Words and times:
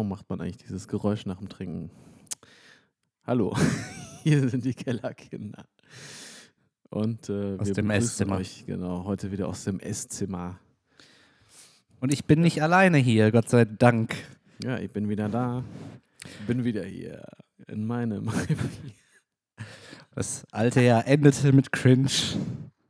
Warum 0.00 0.08
macht 0.08 0.30
man 0.30 0.40
eigentlich 0.40 0.56
dieses 0.56 0.88
Geräusch 0.88 1.26
nach 1.26 1.36
dem 1.36 1.50
Trinken? 1.50 1.90
Hallo, 3.22 3.54
hier 4.22 4.48
sind 4.48 4.64
die 4.64 4.72
Kellerkinder. 4.72 5.66
Und 6.88 7.28
äh, 7.28 7.58
Aus 7.58 7.66
wir 7.66 7.74
dem 7.74 7.90
Esszimmer. 7.90 8.36
Euch, 8.36 8.64
genau, 8.64 9.04
heute 9.04 9.30
wieder 9.30 9.46
aus 9.46 9.64
dem 9.64 9.78
Esszimmer. 9.78 10.58
Und 12.00 12.14
ich 12.14 12.24
bin 12.24 12.40
nicht 12.40 12.62
alleine 12.62 12.96
hier, 12.96 13.30
Gott 13.30 13.50
sei 13.50 13.66
Dank. 13.66 14.16
Ja, 14.64 14.78
ich 14.78 14.90
bin 14.90 15.10
wieder 15.10 15.28
da. 15.28 15.64
Bin 16.46 16.64
wieder 16.64 16.84
hier 16.86 17.22
in 17.68 17.84
meinem. 17.84 18.30
Das 20.14 20.46
alte 20.50 20.80
Jahr 20.80 21.06
endete 21.06 21.52
mit 21.52 21.72
Cringe. 21.72 22.08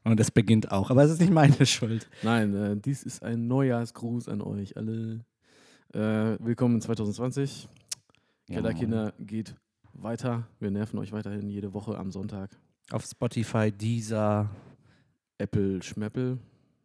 Und 0.05 0.21
es 0.21 0.31
beginnt 0.31 0.71
auch. 0.71 0.91
Aber 0.91 1.03
es 1.03 1.11
ist 1.11 1.21
nicht 1.21 1.33
meine 1.33 1.67
Schuld. 1.67 2.09
Nein, 2.23 2.55
äh, 2.55 2.77
dies 2.77 3.03
ist 3.03 3.25
ein 3.25 3.49
Neujahrsgruß 3.49 4.29
an 4.29 4.43
euch 4.43 4.77
alle. 4.77 5.25
Äh, 5.93 6.39
willkommen 6.39 6.77
in 6.77 6.81
2020. 6.81 7.69
Kellerkinder 8.47 9.13
geht 9.19 9.57
weiter. 9.93 10.47
Wir 10.61 10.71
nerven 10.71 11.01
euch 11.01 11.11
weiterhin 11.11 11.51
jede 11.51 11.75
Woche 11.75 11.99
am 11.99 12.13
Sonntag. 12.13 12.51
Auf 12.93 13.05
Spotify, 13.05 13.73
Deezer, 13.73 14.49
Apple 15.39 15.83
Schmeppel. 15.83 16.39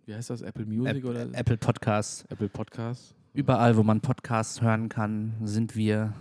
Wie 0.07 0.15
heißt 0.15 0.31
das? 0.31 0.41
Apple 0.41 0.65
Music 0.65 1.03
App, 1.03 1.05
oder 1.05 1.27
Apple 1.33 1.57
Podcasts. 1.57 2.25
Apple 2.29 2.49
Podcast? 2.49 3.13
Überall, 3.33 3.77
wo 3.77 3.83
man 3.83 4.01
Podcasts 4.01 4.63
hören 4.63 4.89
kann, 4.89 5.35
sind 5.43 5.75
wir. 5.75 6.13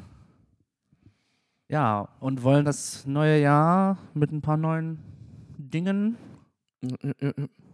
Ja, 1.71 2.11
und 2.21 2.43
wollen 2.43 2.67
das 2.67 3.07
neue 3.07 3.41
Jahr 3.41 3.97
mit 4.13 4.31
ein 4.31 4.43
paar 4.43 4.59
neuen 4.59 4.99
Dingen 5.57 6.19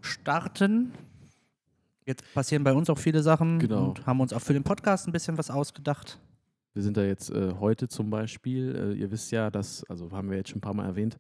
starten. 0.03 0.93
Jetzt 2.11 2.25
passieren 2.35 2.65
bei 2.65 2.73
uns 2.73 2.91
auch 2.91 2.99
viele 2.99 3.23
Sachen 3.23 3.61
Genau. 3.61 3.91
und 3.91 4.05
haben 4.05 4.21
uns 4.21 4.33
auch 4.33 4.41
für 4.41 4.53
den 4.53 4.65
Podcast 4.65 5.07
ein 5.07 5.13
bisschen 5.13 5.39
was 5.39 5.49
ausgedacht. 5.49 6.19
Wir 6.75 6.83
sind 6.83 6.97
da 6.97 7.05
jetzt 7.05 7.31
äh, 7.31 7.55
heute 7.61 7.87
zum 7.87 8.11
Beispiel, 8.11 8.75
äh, 8.75 8.99
ihr 9.01 9.13
wisst 9.13 9.31
ja, 9.31 9.49
dass, 9.49 9.85
also 9.89 10.11
haben 10.11 10.29
wir 10.29 10.37
jetzt 10.37 10.49
schon 10.51 10.59
ein 10.59 10.61
paar 10.61 10.75
Mal 10.75 10.87
erwähnt, 10.87 11.19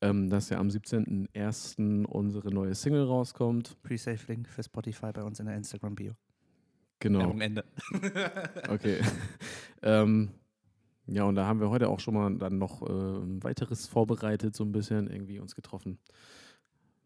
ähm, 0.00 0.30
dass 0.30 0.48
ja 0.48 0.58
am 0.58 0.68
17.01. 0.68 2.06
unsere 2.06 2.48
neue 2.50 2.74
Single 2.74 3.04
rauskommt. 3.04 3.76
Pre-Save-Link 3.82 4.48
für 4.48 4.62
Spotify 4.62 5.12
bei 5.12 5.22
uns 5.22 5.38
in 5.38 5.44
der 5.44 5.56
Instagram-Bio. 5.56 6.14
Genau. 7.00 7.18
Werbung 7.18 7.40
Ende. 7.42 7.64
Okay. 8.70 9.00
ähm, 9.82 10.30
ja, 11.08 11.24
und 11.24 11.34
da 11.34 11.44
haben 11.46 11.60
wir 11.60 11.68
heute 11.68 11.88
auch 11.90 12.00
schon 12.00 12.14
mal 12.14 12.34
dann 12.38 12.56
noch 12.56 12.80
äh, 12.80 12.90
ein 12.90 13.44
weiteres 13.44 13.86
vorbereitet, 13.86 14.56
so 14.56 14.64
ein 14.64 14.72
bisschen 14.72 15.10
irgendwie 15.10 15.40
uns 15.40 15.54
getroffen. 15.54 15.98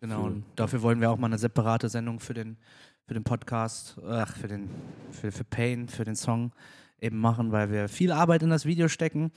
Genau, 0.01 0.21
Für- 0.21 0.27
und 0.27 0.45
dafür 0.55 0.83
wollen 0.83 1.01
wir 1.01 1.11
auch 1.11 1.19
mal 1.19 1.27
eine 1.27 1.39
separate 1.39 1.89
Sendung 1.89 2.21
für 2.21 2.35
den, 2.35 2.59
für 3.07 3.15
den 3.15 3.25
Podcast, 3.25 3.97
ach, 4.07 4.37
für 4.37 4.49
den, 4.49 4.69
für, 5.11 5.31
für 5.31 5.45
Pain, 5.45 5.89
für 5.89 6.05
den 6.05 6.17
Song 6.17 6.53
eben 7.01 7.19
machen, 7.19 7.53
weil 7.53 7.71
wir 7.71 7.89
viel 7.89 8.11
Arbeit 8.13 8.43
in 8.43 8.51
das 8.51 8.65
Video 8.65 8.89
stecken. 8.89 9.31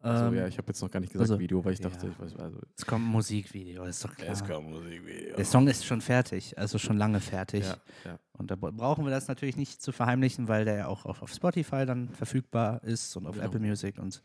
Also 0.00 0.26
Ähm, 0.26 0.34
ja, 0.34 0.46
ich 0.46 0.58
habe 0.58 0.68
jetzt 0.68 0.82
noch 0.82 0.90
gar 0.90 1.00
nicht 1.00 1.12
gesagt 1.12 1.30
also, 1.30 1.40
Video, 1.40 1.64
weil 1.64 1.72
ich 1.72 1.78
ja. 1.80 1.88
dachte, 1.88 2.08
ich 2.08 2.18
weiß, 2.18 2.36
also 2.36 2.58
Es 2.76 2.84
kommt 2.84 3.06
ein 3.06 3.10
Musikvideo, 3.10 3.84
ist 3.84 4.04
doch 4.04 4.14
klar. 4.14 4.34
kommt 4.46 4.68
Musikvideo. 4.70 5.36
Der 5.36 5.44
Song 5.46 5.66
ist 5.66 5.84
schon 5.86 6.00
fertig, 6.02 6.58
also 6.58 6.78
schon 6.78 6.98
lange 6.98 7.20
fertig. 7.20 7.64
Ja, 7.64 7.76
ja. 8.04 8.18
Und 8.32 8.50
da 8.50 8.56
bra- 8.56 8.70
brauchen 8.70 9.04
wir 9.04 9.10
das 9.10 9.28
natürlich 9.28 9.56
nicht 9.56 9.80
zu 9.82 9.92
verheimlichen, 9.92 10.46
weil 10.48 10.64
der 10.66 10.76
ja 10.76 10.86
auch 10.88 11.04
auf, 11.06 11.22
auf 11.22 11.32
Spotify 11.32 11.86
dann 11.86 12.10
verfügbar 12.10 12.82
ist 12.84 13.16
und 13.16 13.26
auf 13.26 13.34
Genau. 13.36 13.46
Apple 13.46 13.60
Music 13.60 13.98
und 13.98 14.22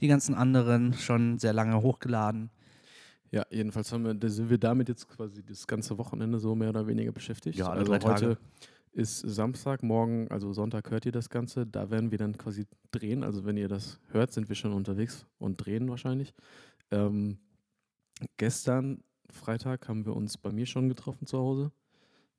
die 0.00 0.08
ganzen 0.08 0.34
anderen 0.34 0.94
schon 0.94 1.38
sehr 1.38 1.52
lange 1.52 1.82
hochgeladen. 1.82 2.50
Ja, 3.30 3.44
jedenfalls 3.50 3.92
haben 3.92 4.04
wir, 4.04 4.30
sind 4.30 4.48
wir 4.48 4.58
damit 4.58 4.88
jetzt 4.88 5.08
quasi 5.08 5.42
das 5.44 5.66
ganze 5.66 5.98
Wochenende 5.98 6.38
so 6.38 6.54
mehr 6.54 6.70
oder 6.70 6.86
weniger 6.86 7.12
beschäftigt. 7.12 7.58
Ja, 7.58 7.68
alle 7.68 7.80
also 7.80 7.92
drei 7.92 7.98
Tage. 7.98 8.26
heute 8.26 8.38
ist 8.92 9.20
Samstag, 9.20 9.82
morgen, 9.82 10.28
also 10.28 10.52
Sonntag 10.52 10.90
hört 10.90 11.06
ihr 11.06 11.12
das 11.12 11.28
Ganze. 11.28 11.66
Da 11.66 11.90
werden 11.90 12.10
wir 12.10 12.18
dann 12.18 12.36
quasi 12.36 12.66
drehen. 12.90 13.22
Also 13.22 13.44
wenn 13.44 13.56
ihr 13.56 13.68
das 13.68 14.00
hört, 14.10 14.32
sind 14.32 14.48
wir 14.48 14.56
schon 14.56 14.72
unterwegs 14.72 15.26
und 15.38 15.56
drehen 15.56 15.88
wahrscheinlich. 15.88 16.34
Ähm, 16.90 17.38
gestern, 18.38 19.02
Freitag, 19.30 19.88
haben 19.88 20.06
wir 20.06 20.16
uns 20.16 20.38
bei 20.38 20.50
mir 20.50 20.66
schon 20.66 20.88
getroffen 20.88 21.26
zu 21.26 21.38
Hause. 21.38 21.70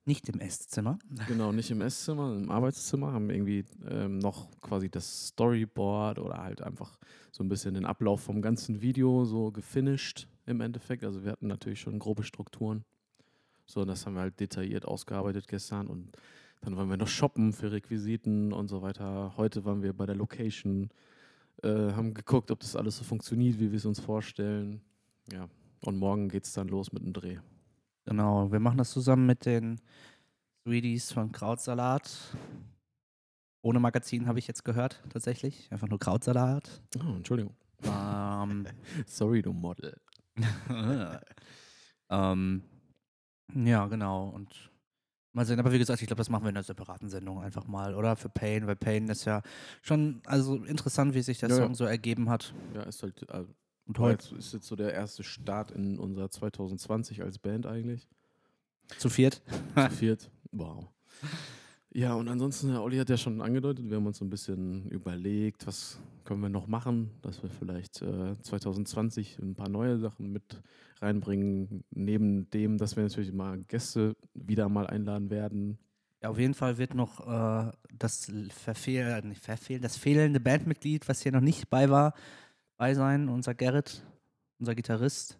Nicht 0.06 0.28
im 0.28 0.40
Esszimmer. 0.40 0.98
Genau, 1.28 1.52
nicht 1.52 1.70
im 1.70 1.82
Esszimmer, 1.82 2.36
im 2.36 2.50
Arbeitszimmer, 2.50 3.14
haben 3.14 3.30
irgendwie 3.30 3.64
ähm, 3.88 4.18
noch 4.18 4.50
quasi 4.60 4.90
das 4.90 5.28
Storyboard 5.28 6.18
oder 6.18 6.42
halt 6.42 6.62
einfach 6.62 6.98
so 7.32 7.44
ein 7.44 7.50
bisschen 7.50 7.76
den 7.76 7.86
Ablauf 7.86 8.22
vom 8.22 8.42
ganzen 8.42 8.82
Video 8.82 9.24
so 9.26 9.52
gefinisht 9.52 10.28
im 10.50 10.62
Endeffekt. 10.62 11.04
Also 11.04 11.24
wir 11.24 11.32
hatten 11.32 11.48
natürlich 11.48 11.80
schon 11.80 12.00
grobe 12.00 12.24
Strukturen. 12.24 12.84
So, 13.66 13.82
und 13.82 13.88
das 13.88 14.06
haben 14.06 14.16
wir 14.16 14.22
halt 14.22 14.40
detailliert 14.40 14.86
ausgearbeitet 14.86 15.48
gestern 15.48 15.88
und 15.88 16.12
dann 16.62 16.76
waren 16.76 16.90
wir 16.90 16.98
noch 16.98 17.08
shoppen 17.08 17.54
für 17.54 17.72
Requisiten 17.72 18.52
und 18.52 18.68
so 18.68 18.82
weiter. 18.82 19.34
Heute 19.38 19.64
waren 19.64 19.82
wir 19.84 19.94
bei 19.94 20.06
der 20.06 20.16
Location, 20.16 20.90
äh, 21.64 21.94
haben 21.94 22.14
geguckt, 22.14 22.52
ob 22.52 22.60
das 22.60 22.76
alles 22.76 22.98
so 22.98 23.04
funktioniert, 23.04 23.60
wie 23.60 23.72
wir 23.72 23.78
es 23.78 23.86
uns 23.86 24.00
vorstellen. 24.00 24.82
Ja, 25.32 25.48
und 25.82 25.98
morgen 25.98 26.30
geht 26.30 26.46
es 26.46 26.54
dann 26.54 26.68
los 26.68 26.92
mit 26.92 27.04
dem 27.04 27.14
Dreh. 27.14 27.38
Genau, 28.06 28.52
wir 28.52 28.60
machen 28.60 28.78
das 28.78 28.92
zusammen 28.92 29.26
mit 29.26 29.46
den 29.46 29.80
Sweeties 30.64 31.12
von 31.12 31.32
Krautsalat. 31.32 32.36
Ohne 33.62 33.80
Magazin 33.80 34.26
habe 34.26 34.40
ich 34.40 34.48
jetzt 34.48 34.66
gehört, 34.66 35.04
tatsächlich. 35.10 35.68
Einfach 35.72 35.88
nur 35.88 36.00
Krautsalat. 36.00 36.82
Oh, 36.98 37.16
Entschuldigung. 37.16 37.56
ähm, 37.84 38.66
Sorry, 39.06 39.42
du 39.42 39.54
Model. 39.54 39.96
ähm, 42.10 42.64
ja, 43.54 43.88
genau. 43.88 44.30
Und 44.30 44.72
mal 45.34 45.46
sehen, 45.46 45.60
aber 45.60 45.72
wie 45.72 45.80
gesagt, 45.80 46.02
ich 46.02 46.08
glaube, 46.08 46.20
das 46.20 46.30
machen 46.30 46.44
wir 46.44 46.50
in 46.50 46.58
einer 46.58 46.64
separaten 46.64 47.10
Sendung 47.10 47.42
einfach 47.42 47.66
mal, 47.68 47.96
oder? 47.96 48.16
Für 48.16 48.30
Pain, 48.30 48.68
weil 48.68 48.76
Pain 48.76 49.08
ist 49.10 49.26
ja 49.26 49.42
schon 49.82 50.22
also 50.26 50.64
interessant, 50.64 51.14
wie 51.14 51.22
sich 51.22 51.40
der 51.40 51.50
Ja, 51.50 51.56
ja. 51.58 51.64
Song 51.64 51.76
so 51.76 51.86
ergeben 51.86 52.30
hat. 52.30 52.54
Ja, 52.74 52.84
ist 52.84 53.04
halt, 53.04 53.28
äh, 53.30 53.46
Und 53.86 54.00
heute 54.00 54.36
ist 54.36 54.54
jetzt 54.54 54.68
so 54.68 54.76
der 54.76 54.94
erste 54.94 55.24
Start 55.24 55.72
in 55.72 55.98
unser 56.00 56.30
2020 56.30 57.22
als 57.24 57.40
Band 57.40 57.66
eigentlich. 57.66 58.08
zu 58.98 59.10
viert. 59.10 59.42
Zu 59.76 59.90
viert. 59.92 60.32
Wow. 60.52 60.90
Ja, 61.92 62.14
und 62.14 62.28
ansonsten, 62.28 62.70
Herr 62.70 62.84
Olli 62.84 62.98
hat 62.98 63.10
ja 63.10 63.18
schon 63.18 63.42
angedeutet, 63.42 63.90
wir 63.90 63.98
haben 63.98 64.06
uns 64.06 64.20
so 64.20 64.26
ein 64.26 64.30
bisschen 64.30 64.88
überlegt, 64.90 65.66
was 65.66 66.00
können 66.24 66.42
wir 66.42 66.50
noch 66.50 66.68
machen, 66.68 67.10
dass 67.24 67.42
wir 67.42 67.50
vielleicht 67.50 68.04
äh, 68.04 68.40
2020 68.44 69.40
ein 69.40 69.56
paar 69.56 69.70
neue 69.70 69.98
Sachen 69.98 70.32
mit 70.32 70.62
reinbringen. 71.02 71.84
Neben 71.90 72.48
dem, 72.52 72.78
dass 72.78 72.96
wir 72.96 73.02
natürlich 73.02 73.34
mal 73.34 73.58
Gäste 73.68 74.16
wieder 74.36 74.70
mal 74.70 74.86
einladen 74.86 75.32
werden. 75.32 75.80
Ja, 76.22 76.30
auf 76.30 76.38
jeden 76.38 76.54
Fall 76.54 76.78
wird 76.78 76.94
noch 76.94 77.26
äh, 77.28 77.72
das 77.98 78.32
verfehl 78.50 79.22
nicht 79.24 79.42
verfehlen, 79.42 79.82
das 79.82 79.98
fehlende 79.98 80.40
Bandmitglied, 80.40 81.08
was 81.10 81.22
hier 81.22 81.32
noch 81.32 81.42
nicht 81.42 81.72
bei 81.72 81.90
war, 81.90 82.14
bei 82.78 82.94
sein, 82.94 83.30
unser 83.30 83.56
Gerrit, 83.56 84.04
unser 84.60 84.76
Gitarrist. 84.76 85.40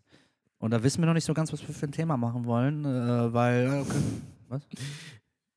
Und 0.58 0.72
da 0.72 0.82
wissen 0.82 1.02
wir 1.02 1.06
noch 1.06 1.14
nicht 1.14 1.26
so 1.26 1.34
ganz, 1.36 1.54
was 1.54 1.66
wir 1.68 1.76
für 1.76 1.86
ein 1.86 1.92
Thema 1.92 2.18
machen 2.18 2.46
wollen, 2.46 2.86
äh, 2.86 3.34
weil 3.34 3.68
äh, 3.68 3.80
okay. 3.82 4.04
was? 4.48 4.68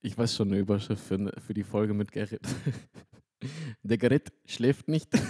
Ich 0.04 0.18
weiß 0.18 0.34
schon 0.34 0.48
eine 0.48 0.58
Überschrift 0.58 1.04
für, 1.04 1.32
für 1.46 1.54
die 1.54 1.62
Folge 1.62 1.94
mit 1.94 2.10
Gerrit. 2.10 2.42
Der 3.82 3.98
Gerrit 3.98 4.32
schläft 4.46 4.88
nicht. 4.88 5.08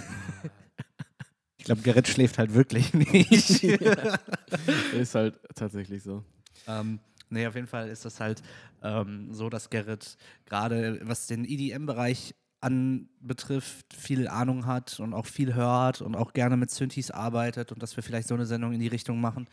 Ich 1.55 1.67
glaube, 1.67 1.81
Gerrit 1.81 2.09
schläft 2.09 2.39
halt 2.39 2.53
wirklich 2.53 2.93
nicht. 2.93 3.63
Ist 3.63 5.15
halt 5.15 5.39
tatsächlich 5.55 6.03
so. 6.03 6.25
Ähm, 6.67 6.99
nee, 7.29 7.47
auf 7.47 7.55
jeden 7.55 7.67
Fall 7.67 7.87
ist 7.87 8.03
das 8.03 8.19
halt 8.19 8.43
ähm, 8.81 9.33
so, 9.33 9.49
dass 9.49 9.69
Gerrit 9.69 10.17
gerade 10.43 10.99
was 11.03 11.27
den 11.27 11.45
EDM-Bereich 11.45 12.35
anbetrifft, 12.59 13.93
viel 13.93 14.27
Ahnung 14.27 14.65
hat 14.65 14.99
und 14.99 15.13
auch 15.13 15.25
viel 15.25 15.53
hört 15.53 16.01
und 16.01 16.15
auch 16.15 16.33
gerne 16.33 16.57
mit 16.57 16.69
Synthes 16.69 17.11
arbeitet 17.11 17.71
und 17.71 17.81
dass 17.81 17.95
wir 17.95 18.03
vielleicht 18.03 18.27
so 18.27 18.35
eine 18.35 18.45
Sendung 18.45 18.73
in 18.73 18.81
die 18.81 18.87
Richtung 18.87 19.21
machen. 19.21 19.47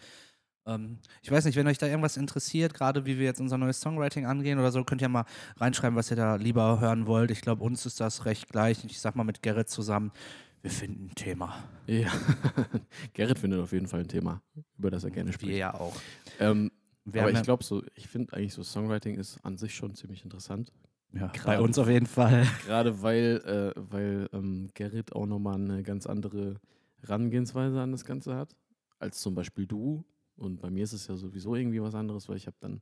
Ähm, 0.67 0.99
ich 1.23 1.31
weiß 1.31 1.45
nicht, 1.45 1.57
wenn 1.57 1.67
euch 1.67 1.79
da 1.79 1.87
irgendwas 1.87 2.17
interessiert, 2.17 2.75
gerade 2.75 3.07
wie 3.07 3.19
wir 3.19 3.25
jetzt 3.25 3.41
unser 3.41 3.59
neues 3.59 3.81
Songwriting 3.81 4.27
angehen 4.27 4.59
oder 4.59 4.71
so, 4.73 4.85
könnt 4.85 5.01
ihr 5.03 5.09
mal 5.09 5.25
reinschreiben, 5.57 5.97
was 5.97 6.11
ihr 6.11 6.17
da 6.17 6.37
lieber 6.37 6.81
hören 6.81 7.07
wollt. 7.07 7.31
Ich 7.31 7.41
glaube, 7.41 7.65
uns 7.65 7.87
ist 7.87 8.01
das 8.01 8.25
recht 8.27 8.49
gleich. 8.49 8.85
Ich 8.85 9.01
sag 9.01 9.17
mal 9.17 9.25
mit 9.25 9.43
Gerrit 9.43 9.69
zusammen, 9.71 10.13
wir 10.63 10.71
finden 10.71 11.07
ein 11.07 11.15
Thema. 11.15 11.65
Ja. 11.87 12.11
Gerrit 13.15 13.39
findet 13.39 13.61
auf 13.61 13.73
jeden 13.73 13.87
Fall 13.87 14.01
ein 14.01 14.09
Thema, 14.09 14.43
über 14.79 14.91
das 14.91 15.05
er 15.05 15.11
gerne 15.11 15.31
Wir 15.31 15.35
spricht. 15.35 15.57
ja 15.59 15.73
auch. 15.75 15.95
Ähm, 16.39 16.71
Wir 17.07 17.23
aber 17.23 17.33
ich 17.33 17.43
glaube 17.43 17.65
so, 17.65 17.83
ich 17.95 18.07
finde 18.09 18.35
eigentlich 18.35 18.53
so 18.55 18.63
Songwriting 18.63 19.17
ist 19.19 19.39
an 19.45 19.57
sich 19.57 19.75
schon 19.75 19.95
ziemlich 19.95 20.23
interessant. 20.25 20.71
ja, 21.13 21.29
gerade- 21.29 21.47
bei 21.47 21.61
uns 21.61 21.79
auf 21.79 21.89
jeden 21.89 22.07
Fall. 22.07 22.47
Gerade 22.67 23.01
weil, 23.03 23.73
äh, 23.77 23.81
weil 23.91 24.29
ähm, 24.35 24.69
Gerrit 24.75 25.15
auch 25.15 25.25
nochmal 25.27 25.55
eine 25.55 25.83
ganz 25.83 26.07
andere 26.07 26.61
Herangehensweise 27.01 27.81
an 27.81 27.93
das 27.93 28.05
Ganze 28.05 28.37
hat, 28.37 28.55
als 28.99 29.21
zum 29.21 29.35
Beispiel 29.35 29.67
du. 29.67 30.05
Und 30.41 30.61
bei 30.61 30.71
mir 30.71 30.85
ist 30.85 30.93
es 30.93 31.07
ja 31.07 31.17
sowieso 31.17 31.55
irgendwie 31.55 31.83
was 31.83 31.95
anderes, 31.95 32.29
weil 32.29 32.37
ich 32.37 32.47
habe 32.47 32.57
dann 32.61 32.81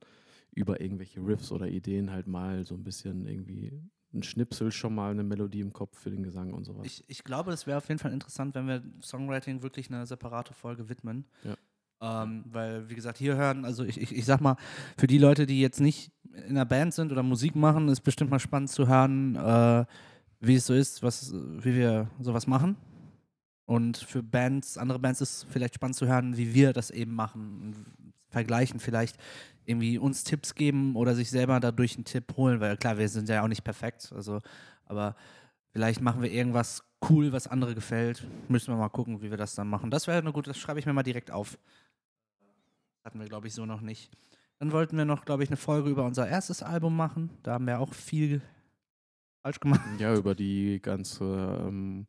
über 0.55 0.81
irgendwelche 0.81 1.20
Riffs 1.20 1.52
oder 1.52 1.69
Ideen 1.69 2.10
halt 2.10 2.26
mal 2.26 2.64
so 2.64 2.75
ein 2.75 2.84
bisschen 2.84 3.26
irgendwie 3.26 3.72
ein 4.14 4.22
Schnipsel 4.22 4.72
schon 4.72 4.94
mal 4.94 5.10
eine 5.10 5.22
Melodie 5.22 5.60
im 5.60 5.72
Kopf 5.72 5.99
für 5.99 6.10
den 6.10 6.22
Gesang 6.22 6.55
und 6.55 6.64
sowas. 6.64 6.87
Ich, 6.87 7.05
ich 7.08 7.25
glaube, 7.25 7.52
es 7.52 7.66
wäre 7.66 7.78
auf 7.78 7.88
jeden 7.88 7.99
Fall 7.99 8.12
interessant, 8.12 8.55
wenn 8.55 8.66
wir 8.66 8.82
Songwriting 9.02 9.62
wirklich 9.62 9.90
eine 9.90 10.06
separate 10.06 10.55
Folge 10.55 10.88
widmen. 10.88 11.26
Ja. 11.44 11.56
Ähm, 12.00 12.44
weil, 12.46 12.88
wie 12.88 12.94
gesagt, 12.94 13.19
hier 13.19 13.37
hören, 13.37 13.64
also 13.64 13.84
ich, 13.84 14.00
ich, 14.00 14.14
ich 14.14 14.25
sag 14.25 14.40
mal, 14.40 14.56
für 14.96 15.08
die 15.08 15.19
Leute, 15.19 15.46
die 15.46 15.61
jetzt 15.61 15.81
nicht 15.81 16.12
in 16.32 16.50
einer 16.50 16.64
Band 16.64 16.94
sind 16.94 17.11
oder 17.12 17.22
Musik 17.22 17.56
machen, 17.56 17.88
ist 17.88 18.00
bestimmt 18.00 18.31
mal 18.31 18.38
spannend 18.38 18.70
zu 18.70 18.87
hören, 18.87 19.34
äh, 19.34 19.84
wie 20.40 20.54
es 20.54 20.66
so 20.66 20.75
ist, 20.75 21.02
was, 21.02 21.32
wie 21.32 21.75
wir 21.75 22.08
sowas 22.20 22.46
machen. 22.46 22.76
Und 23.68 23.98
für 23.98 24.22
Bands, 24.22 24.78
andere 24.78 24.98
Bands 24.98 25.20
ist 25.20 25.46
vielleicht 25.50 25.74
spannend 25.74 25.94
zu 25.94 26.06
hören, 26.06 26.38
wie 26.38 26.54
wir 26.54 26.72
das 26.72 26.90
eben 26.90 27.14
machen. 27.14 27.84
Vergleichen, 28.30 28.80
vielleicht 28.80 29.18
irgendwie 29.66 29.98
uns 29.98 30.24
Tipps 30.24 30.54
geben 30.54 30.96
oder 30.96 31.14
sich 31.14 31.28
selber 31.28 31.60
dadurch 31.60 31.96
einen 31.96 32.06
Tipp 32.06 32.34
holen, 32.38 32.60
weil 32.60 32.78
klar, 32.78 32.96
wir 32.96 33.10
sind 33.10 33.28
ja 33.28 33.42
auch 33.42 33.48
nicht 33.48 33.64
perfekt. 33.64 34.10
Also, 34.14 34.40
aber 34.86 35.16
vielleicht 35.70 36.00
machen 36.00 36.22
wir 36.22 36.32
irgendwas 36.32 36.82
cool, 37.10 37.30
was 37.32 37.46
andere 37.46 37.74
gefällt. 37.74 38.26
Müssen 38.48 38.72
wir 38.72 38.78
mal 38.78 38.88
gucken, 38.88 39.20
wie 39.20 39.30
wir 39.30 39.36
das 39.36 39.54
dann 39.54 39.68
machen. 39.68 39.90
Das 39.90 40.06
wäre 40.06 40.16
eine 40.16 40.32
gute, 40.32 40.48
das 40.48 40.56
schreibe 40.56 40.80
ich 40.80 40.86
mir 40.86 40.94
mal 40.94 41.02
direkt 41.02 41.30
auf. 41.30 41.58
Hatten 43.04 43.20
wir, 43.20 43.28
glaube 43.28 43.48
ich, 43.48 43.54
so 43.54 43.66
noch 43.66 43.82
nicht. 43.82 44.10
Dann 44.60 44.72
wollten 44.72 44.96
wir 44.96 45.04
noch, 45.04 45.26
glaube 45.26 45.42
ich, 45.42 45.50
eine 45.50 45.58
Folge 45.58 45.90
über 45.90 46.06
unser 46.06 46.26
erstes 46.26 46.62
Album 46.62 46.96
machen. 46.96 47.28
Da 47.42 47.52
haben 47.52 47.66
wir 47.66 47.80
auch 47.80 47.92
viel 47.92 48.40
falsch 49.42 49.60
gemacht. 49.60 49.82
Ja, 49.98 50.14
über 50.14 50.34
die 50.34 50.80
ganze 50.80 51.24
ähm, 51.66 52.06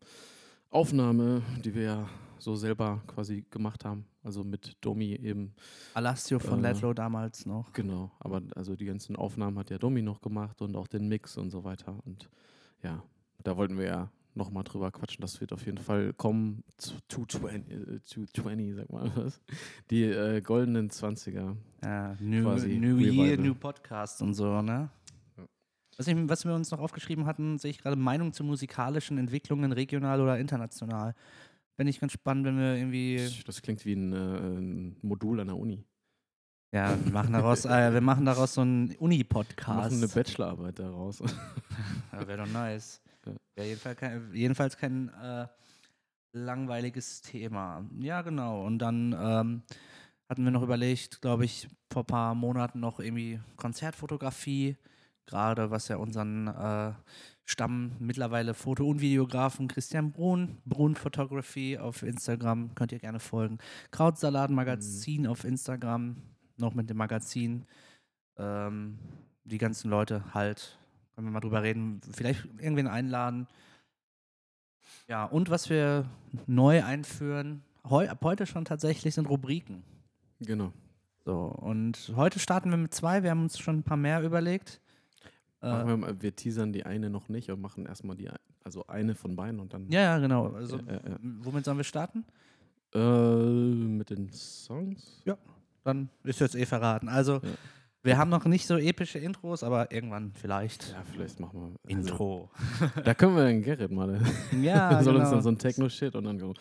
Aufnahme, 0.70 1.42
die 1.64 1.74
wir 1.74 1.84
ja 1.84 2.10
so 2.38 2.56
selber 2.56 3.02
quasi 3.08 3.46
gemacht 3.50 3.86
haben. 3.86 4.06
Also 4.24 4.44
mit 4.44 4.78
Domi 4.82 5.14
eben. 5.16 5.54
Alastio 5.94 6.40
von 6.40 6.64
Äh, 6.64 6.72
Ledlow 6.74 6.94
damals 6.94 7.46
noch. 7.46 7.72
Genau, 7.74 8.12
aber 8.20 8.42
also 8.56 8.76
die 8.76 8.86
ganzen 8.86 9.16
Aufnahmen 9.16 9.58
hat 9.58 9.70
ja 9.70 9.78
Domi 9.78 10.02
noch 10.02 10.22
gemacht 10.22 10.62
und 10.62 10.76
auch 10.76 10.88
den 10.88 11.08
Mix 11.08 11.38
und 11.38 11.50
so 11.50 11.64
weiter. 11.64 11.98
Und 12.06 12.30
ja, 12.84 13.04
da 13.44 13.58
wollten 13.58 13.78
wir 13.78 13.86
ja 13.86 14.12
nochmal 14.36 14.64
drüber 14.64 14.92
quatschen. 14.92 15.22
Das 15.22 15.42
wird 15.42 15.52
auf 15.54 15.66
jeden 15.66 15.80
Fall 15.80 16.14
kommen. 16.14 16.64
zu 16.78 16.94
220, 17.08 17.72
äh, 17.72 18.04
220 18.04 18.76
sag 18.76 18.90
mal 18.92 19.12
was. 19.16 19.42
Die 19.90 20.04
äh, 20.04 20.42
goldenen 20.42 20.90
20er. 20.90 21.56
Ja, 21.84 22.16
New, 22.20 22.44
quasi 22.44 22.78
New 22.78 22.98
Year. 22.98 23.38
New 23.38 23.56
Podcast 23.56 24.22
und 24.22 24.34
so, 24.34 24.62
ne? 24.62 24.90
Was, 26.00 26.08
ich, 26.08 26.16
was 26.30 26.46
wir 26.46 26.54
uns 26.54 26.72
noch 26.72 26.80
aufgeschrieben 26.80 27.26
hatten, 27.26 27.58
sehe 27.58 27.72
ich 27.72 27.80
gerade 27.80 27.98
Meinung 27.98 28.32
zu 28.32 28.46
musikalischen 28.46 29.18
Entwicklungen, 29.18 29.74
regional 29.74 30.22
oder 30.22 30.40
international. 30.40 31.14
Fände 31.76 31.90
ich 31.90 32.00
ganz 32.00 32.14
spannend, 32.14 32.46
wenn 32.46 32.58
wir 32.58 32.76
irgendwie. 32.78 33.30
Das 33.46 33.62
klingt 33.62 33.84
wie 33.84 33.94
ein, 33.94 34.14
äh, 34.14 34.16
ein 34.16 34.96
Modul 35.02 35.42
an 35.42 35.48
der 35.48 35.58
Uni. 35.58 35.84
Ja, 36.74 36.98
wir 37.04 37.12
machen 37.12 37.34
daraus, 37.34 37.66
äh, 37.66 37.92
wir 37.92 38.00
machen 38.00 38.24
daraus 38.26 38.54
so 38.54 38.62
einen 38.62 38.90
Wir 38.90 38.94
machen 38.94 39.04
Uni-Podcast. 39.04 39.92
eine 39.92 40.08
Bachelorarbeit 40.08 40.80
daraus. 40.80 41.20
Ja, 42.14 42.28
Wäre 42.28 42.46
doch 42.46 42.52
nice. 42.52 43.02
Ja. 43.26 43.34
Ja, 43.58 43.64
jedenfalls 43.66 43.98
kein, 43.98 44.34
jedenfalls 44.34 44.78
kein 44.78 45.10
äh, 45.10 45.48
langweiliges 46.32 47.22
Thema. 47.22 47.86
Ja, 48.00 48.22
genau. 48.22 48.66
Und 48.66 48.80
dann 48.80 49.14
ähm, 49.14 49.64
hatten 50.30 50.44
wir 50.46 50.52
noch 50.52 50.64
überlegt, 50.64 51.22
glaube 51.22 51.44
ich, 51.46 51.68
vor 51.92 52.04
ein 52.04 52.08
paar 52.08 52.36
Monaten 52.36 52.80
noch 52.80 53.00
irgendwie 53.00 53.40
Konzertfotografie, 53.58 54.78
gerade 55.30 55.70
was 55.70 55.88
ja 55.88 55.98
unseren 55.98 56.48
äh, 56.48 56.94
Stamm 57.46 57.92
mittlerweile 58.00 58.54
Foto- 58.54 58.88
und 58.88 59.00
Videografen 59.00 59.68
Christian 59.68 60.12
Brun, 60.12 60.58
Brun 60.66 60.96
Photography 60.96 61.78
auf 61.78 62.04
Instagram, 62.04 62.74
könnt 62.76 62.92
ihr 62.92 63.00
gerne 63.00 63.20
folgen. 63.20 63.60
Krautsalat 63.92 64.50
Magazin 64.50 65.28
auf 65.28 65.44
Instagram, 65.44 66.18
noch 66.58 66.74
mit 66.74 66.90
dem 66.90 66.98
Magazin. 66.98 67.66
Ähm, 68.38 69.00
die 69.44 69.58
ganzen 69.58 69.90
Leute 69.90 70.34
halt, 70.34 70.78
können 71.14 71.28
wir 71.28 71.32
mal 71.32 71.40
drüber 71.40 71.64
reden, 71.64 72.02
vielleicht 72.12 72.46
irgendwen 72.58 72.88
einladen. 72.88 73.48
Ja, 75.08 75.26
und 75.26 75.50
was 75.50 75.70
wir 75.70 76.10
neu 76.48 76.84
einführen, 76.84 77.64
heu, 77.88 78.08
ab 78.08 78.20
heute 78.24 78.46
schon 78.48 78.66
tatsächlich 78.66 79.14
sind 79.14 79.30
Rubriken. 79.30 79.84
genau. 80.40 80.74
So, 81.26 81.42
und 81.42 82.14
heute 82.16 82.40
starten 82.40 82.72
wir 82.72 82.78
mit 82.78 82.94
zwei, 82.94 83.22
wir 83.22 83.30
haben 83.30 83.44
uns 83.44 83.60
schon 83.60 83.80
ein 83.80 83.84
paar 83.84 83.98
mehr 83.98 84.24
überlegt. 84.24 84.82
Äh, 85.62 85.86
wir, 85.88 85.98
mal, 85.98 86.22
wir 86.22 86.36
teasern 86.36 86.72
die 86.72 86.86
eine 86.86 87.10
noch 87.10 87.28
nicht 87.30 87.50
und 87.52 87.60
machen 87.62 87.86
erstmal 87.86 88.16
die, 88.16 88.30
also 88.64 88.88
eine 88.88 89.16
von 89.16 89.36
beiden 89.36 89.60
und 89.60 89.74
dann 89.74 89.90
ja, 89.90 90.02
ja, 90.02 90.18
genau. 90.20 90.48
Also, 90.54 90.78
Ja, 90.78 90.94
ja, 90.94 91.00
ja. 91.10 91.18
womit 91.42 91.66
sollen 91.66 91.78
wir 91.78 91.84
starten? 91.84 92.26
äh, 92.96 93.00
mit 93.00 94.10
den 94.10 94.32
Songs. 94.32 95.22
Dann 95.84 96.10
ist 96.24 96.40
jetzt 96.40 96.56
eh 96.56 96.66
verraten. 96.66 97.08
Also, 97.08 97.36
Ja. 97.36 97.50
wir 98.04 98.18
haben 98.18 98.30
noch 98.30 98.46
nicht 98.46 98.66
so 98.68 98.78
epische 98.78 99.20
Intros, 99.20 99.64
aber 99.64 99.92
irgendwann 99.92 100.32
vielleicht. 100.34 100.90
Ja, 100.92 101.04
vielleicht 101.12 101.40
machen 101.40 101.60
wir. 101.62 101.96
Also, 101.96 102.10
Intro. 102.10 102.50
da 103.04 103.14
können 103.14 103.36
wir 103.36 103.46
den 103.46 103.62
Gerrit 103.62 103.92
mal. 103.92 104.20
Ja, 104.62 105.04
soll 105.04 105.16
uns 105.16 105.26
genau. 105.26 105.36
dann 105.36 105.42
so 105.44 105.50
ein 105.50 105.58
Techno-Shit 105.58 106.16
und 106.16 106.24
dann 106.24 106.54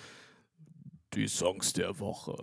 die 1.14 1.26
Songs 1.28 1.72
der 1.72 1.98
Woche. 1.98 2.34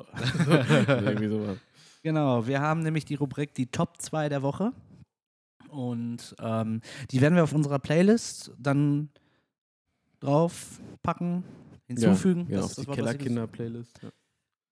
Irgendwie 0.87 1.27
sowas. 1.27 1.57
Genau, 2.01 2.45
wir 2.45 2.59
haben 2.61 2.81
nämlich 2.81 3.05
die 3.05 3.15
Rubrik 3.15 3.53
die 3.55 3.67
Top 3.67 4.01
2 4.01 4.29
der 4.29 4.41
Woche. 4.41 4.71
Und 5.75 6.35
ähm, 6.39 6.81
die 7.11 7.21
werden 7.21 7.35
wir 7.35 7.43
auf 7.43 7.53
unserer 7.53 7.79
Playlist 7.79 8.51
dann 8.57 9.09
draufpacken, 10.19 11.43
hinzufügen. 11.87 12.47
Ja, 12.49 12.57
Das 12.61 12.75
die 12.75 12.75
das 12.81 12.87
was 12.87 12.87
ich- 12.87 12.95
Kellerkinder-Playlist. 12.95 13.99
Ja. 14.03 14.09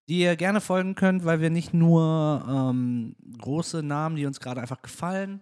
Die 0.10 0.20
ihr 0.20 0.36
gerne 0.36 0.60
folgen 0.60 0.96
könnt, 0.96 1.24
weil 1.24 1.40
wir 1.40 1.50
nicht 1.50 1.74
nur 1.74 2.44
ähm, 2.50 3.16
große 3.40 3.84
Namen, 3.84 4.18
die 4.18 4.26
uns 4.26 4.40
gerade 4.42 4.60
einfach 4.60 4.82
gefallen, 4.82 5.42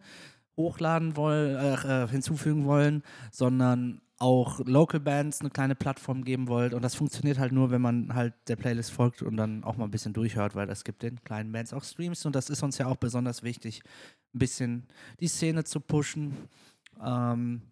hochladen 0.55 1.15
wollen, 1.15 1.55
äh, 1.55 2.03
äh, 2.03 2.07
hinzufügen 2.07 2.65
wollen, 2.65 3.01
sondern 3.31 4.01
auch 4.21 4.59
Local 4.65 4.99
Bands 4.99 5.41
eine 5.41 5.49
kleine 5.49 5.73
Plattform 5.73 6.23
geben 6.23 6.47
wollt. 6.47 6.75
Und 6.75 6.83
das 6.83 6.93
funktioniert 6.93 7.39
halt 7.39 7.51
nur, 7.51 7.71
wenn 7.71 7.81
man 7.81 8.13
halt 8.13 8.35
der 8.47 8.55
Playlist 8.55 8.91
folgt 8.91 9.23
und 9.23 9.35
dann 9.35 9.63
auch 9.63 9.77
mal 9.77 9.85
ein 9.85 9.91
bisschen 9.91 10.13
durchhört, 10.13 10.55
weil 10.55 10.67
das 10.67 10.83
gibt 10.83 11.01
den 11.01 11.23
kleinen 11.23 11.51
Bands 11.51 11.73
auch 11.73 11.83
Streams 11.83 12.25
und 12.25 12.35
das 12.35 12.49
ist 12.49 12.61
uns 12.61 12.77
ja 12.77 12.85
auch 12.85 12.97
besonders 12.97 13.41
wichtig, 13.41 13.81
ein 14.35 14.39
bisschen 14.39 14.87
die 15.19 15.27
Szene 15.27 15.63
zu 15.63 15.79
pushen. 15.79 16.37
Ähm, 17.03 17.63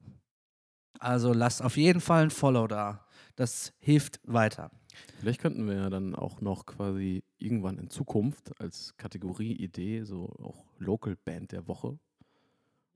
also 0.99 1.33
lasst 1.33 1.63
auf 1.63 1.77
jeden 1.77 2.01
Fall 2.01 2.23
ein 2.23 2.31
Follow 2.31 2.65
da. 2.65 3.05
Das 3.35 3.73
hilft 3.79 4.19
weiter. 4.23 4.71
Vielleicht 5.19 5.41
könnten 5.41 5.67
wir 5.67 5.75
ja 5.75 5.89
dann 5.91 6.15
auch 6.15 6.41
noch 6.41 6.65
quasi 6.65 7.23
irgendwann 7.37 7.77
in 7.77 7.91
Zukunft 7.91 8.59
als 8.59 8.97
Kategorie-Idee 8.97 10.03
so 10.03 10.33
auch 10.41 10.65
Local 10.79 11.15
Band 11.15 11.51
der 11.51 11.67
Woche 11.67 11.99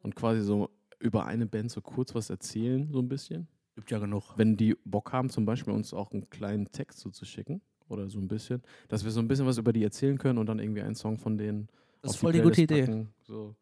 und 0.01 0.15
quasi 0.15 0.41
so 0.41 0.71
über 1.03 1.25
eine 1.25 1.45
Band 1.45 1.69
so 1.71 1.81
kurz 1.81 2.15
was 2.15 2.29
erzählen, 2.29 2.89
so 2.91 2.99
ein 2.99 3.07
bisschen. 3.09 3.47
Gibt 3.75 3.91
ja 3.91 3.99
genug. 3.99 4.23
Wenn 4.37 4.55
die 4.55 4.75
Bock 4.85 5.11
haben, 5.13 5.29
zum 5.29 5.45
Beispiel 5.45 5.73
uns 5.73 5.93
auch 5.93 6.11
einen 6.11 6.29
kleinen 6.29 6.71
Text 6.71 6.99
zuzuschicken 6.99 7.61
oder 7.89 8.09
so 8.09 8.19
ein 8.19 8.27
bisschen, 8.27 8.61
dass 8.87 9.03
wir 9.03 9.11
so 9.11 9.19
ein 9.19 9.27
bisschen 9.27 9.45
was 9.45 9.57
über 9.57 9.73
die 9.73 9.83
erzählen 9.83 10.17
können 10.17 10.37
und 10.37 10.45
dann 10.47 10.59
irgendwie 10.59 10.81
einen 10.81 10.95
Song 10.95 11.17
von 11.17 11.37
denen 11.37 11.67
Das 12.01 12.11
ist 12.11 12.15
auf 12.17 12.21
voll 12.21 12.33
die 12.33 12.39
gute 12.41 12.53
Playlist 12.65 12.71
Idee. 12.71 12.81
packen, 12.91 13.13
So. 13.23 13.55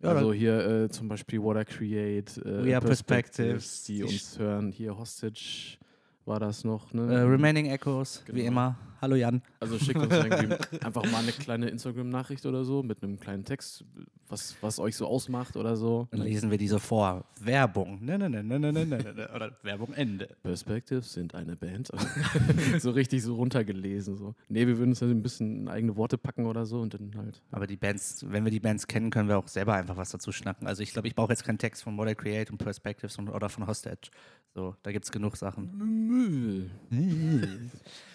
Ja, 0.00 0.10
also 0.10 0.32
hier 0.32 0.84
äh, 0.84 0.88
zum 0.90 1.08
Beispiel 1.08 1.42
What 1.42 1.56
I 1.56 1.64
Create, 1.64 2.36
äh, 2.38 2.64
We 2.66 2.76
Are 2.76 2.84
Perspectives, 2.86 3.82
die 3.84 3.96
die 3.96 4.02
uns 4.04 4.38
hören. 4.38 4.70
Hier 4.70 4.96
Hostage 4.96 5.76
war 6.24 6.38
das 6.38 6.62
noch. 6.62 6.92
Ne? 6.92 7.12
Äh, 7.12 7.18
Remaining 7.22 7.66
Echoes, 7.66 8.22
wie 8.28 8.32
Genau. 8.42 8.46
immer. 8.48 8.78
Hallo 9.00 9.14
Jan. 9.14 9.42
Also 9.60 9.78
schickt 9.78 10.00
uns 10.00 10.12
irgendwie 10.12 10.56
einfach 10.84 11.04
mal 11.04 11.22
eine 11.22 11.30
kleine 11.30 11.68
Instagram-Nachricht 11.68 12.44
oder 12.46 12.64
so 12.64 12.82
mit 12.82 13.02
einem 13.02 13.20
kleinen 13.20 13.44
Text, 13.44 13.84
was, 14.28 14.56
was 14.60 14.80
euch 14.80 14.96
so 14.96 15.06
ausmacht 15.06 15.56
oder 15.56 15.76
so. 15.76 16.08
Dann 16.10 16.22
lesen 16.22 16.50
wir 16.50 16.58
diese 16.58 16.80
vor. 16.80 17.24
Werbung. 17.40 18.04
Ne, 18.04 18.18
ne, 18.18 18.28
ne, 18.28 18.42
ne, 18.42 18.58
ne, 18.58 18.72
ne, 18.72 18.86
ne, 18.86 19.14
ne. 19.14 19.30
Oder 19.34 19.56
Werbung 19.62 19.92
Ende. 19.92 20.36
Perspectives 20.42 21.12
sind 21.12 21.34
eine 21.36 21.54
Band. 21.54 21.90
so 22.80 22.90
richtig 22.90 23.22
so 23.22 23.36
runtergelesen. 23.36 24.16
So. 24.16 24.34
Nee, 24.48 24.66
wir 24.66 24.78
würden 24.78 24.90
uns 24.90 25.00
halt 25.00 25.12
ein 25.12 25.22
bisschen 25.22 25.68
eigene 25.68 25.96
Worte 25.96 26.18
packen 26.18 26.46
oder 26.46 26.66
so 26.66 26.80
und 26.80 26.94
dann 26.94 27.14
halt. 27.16 27.40
Aber 27.52 27.68
die 27.68 27.76
Bands, 27.76 28.26
wenn 28.28 28.44
wir 28.44 28.50
die 28.50 28.60
Bands 28.60 28.88
kennen, 28.88 29.10
können 29.10 29.28
wir 29.28 29.38
auch 29.38 29.46
selber 29.46 29.74
einfach 29.74 29.96
was 29.96 30.10
dazu 30.10 30.32
schnacken. 30.32 30.66
Also 30.66 30.82
ich 30.82 30.92
glaube, 30.92 31.06
ich 31.06 31.14
brauche 31.14 31.30
jetzt 31.30 31.44
keinen 31.44 31.58
Text 31.58 31.84
von 31.84 31.96
What 31.96 32.10
I 32.10 32.14
Create 32.16 32.50
und 32.50 32.58
Perspectives 32.58 33.16
und, 33.18 33.28
oder 33.28 33.48
von 33.48 33.66
Hostage. 33.68 34.10
So, 34.54 34.74
da 34.82 34.90
gibt 34.90 35.04
es 35.04 35.12
genug 35.12 35.36
Sachen. 35.36 36.68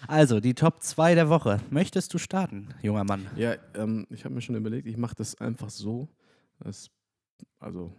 Also, 0.06 0.40
die 0.40 0.52
Top 0.52 0.73
2 0.78 1.14
der 1.14 1.28
Woche. 1.28 1.60
Möchtest 1.70 2.12
du 2.14 2.18
starten, 2.18 2.68
junger 2.82 3.04
Mann? 3.04 3.26
Ja, 3.36 3.54
ähm, 3.74 4.06
ich 4.10 4.24
habe 4.24 4.34
mir 4.34 4.40
schon 4.40 4.54
überlegt, 4.54 4.86
ich 4.86 4.96
mache 4.96 5.14
das 5.14 5.34
einfach 5.40 5.70
so. 5.70 6.08
Das, 6.60 6.90
also 7.58 7.92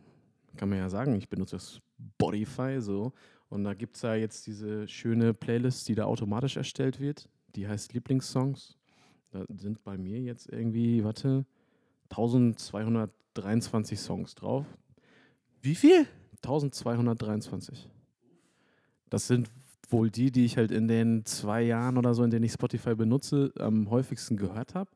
kann 0.55 0.69
man 0.69 0.77
ja 0.77 0.89
sagen, 0.89 1.15
ich 1.15 1.29
benutze 1.29 1.55
das 1.55 1.81
Spotify 2.15 2.77
so. 2.79 3.13
Und 3.49 3.63
da 3.63 3.73
gibt 3.73 3.95
es 3.95 4.01
ja 4.01 4.15
jetzt 4.15 4.47
diese 4.47 4.87
schöne 4.87 5.33
Playlist, 5.33 5.87
die 5.87 5.95
da 5.95 6.05
automatisch 6.05 6.57
erstellt 6.57 6.99
wird. 6.99 7.29
Die 7.55 7.67
heißt 7.67 7.93
Lieblingssongs. 7.93 8.77
Da 9.31 9.45
sind 9.57 9.83
bei 9.83 9.97
mir 9.97 10.19
jetzt 10.21 10.49
irgendwie, 10.49 11.03
warte, 11.03 11.45
1223 12.09 13.99
Songs 13.99 14.35
drauf. 14.35 14.65
Wie 15.61 15.75
viel? 15.75 16.07
1223. 16.37 17.89
Das 19.09 19.27
sind 19.27 19.49
wohl 19.91 20.09
die, 20.09 20.31
die 20.31 20.45
ich 20.45 20.57
halt 20.57 20.71
in 20.71 20.87
den 20.87 21.25
zwei 21.25 21.61
Jahren 21.61 21.97
oder 21.97 22.13
so, 22.13 22.23
in 22.23 22.31
denen 22.31 22.45
ich 22.45 22.53
Spotify 22.53 22.95
benutze, 22.95 23.51
am 23.57 23.89
häufigsten 23.89 24.37
gehört 24.37 24.75
habe. 24.75 24.89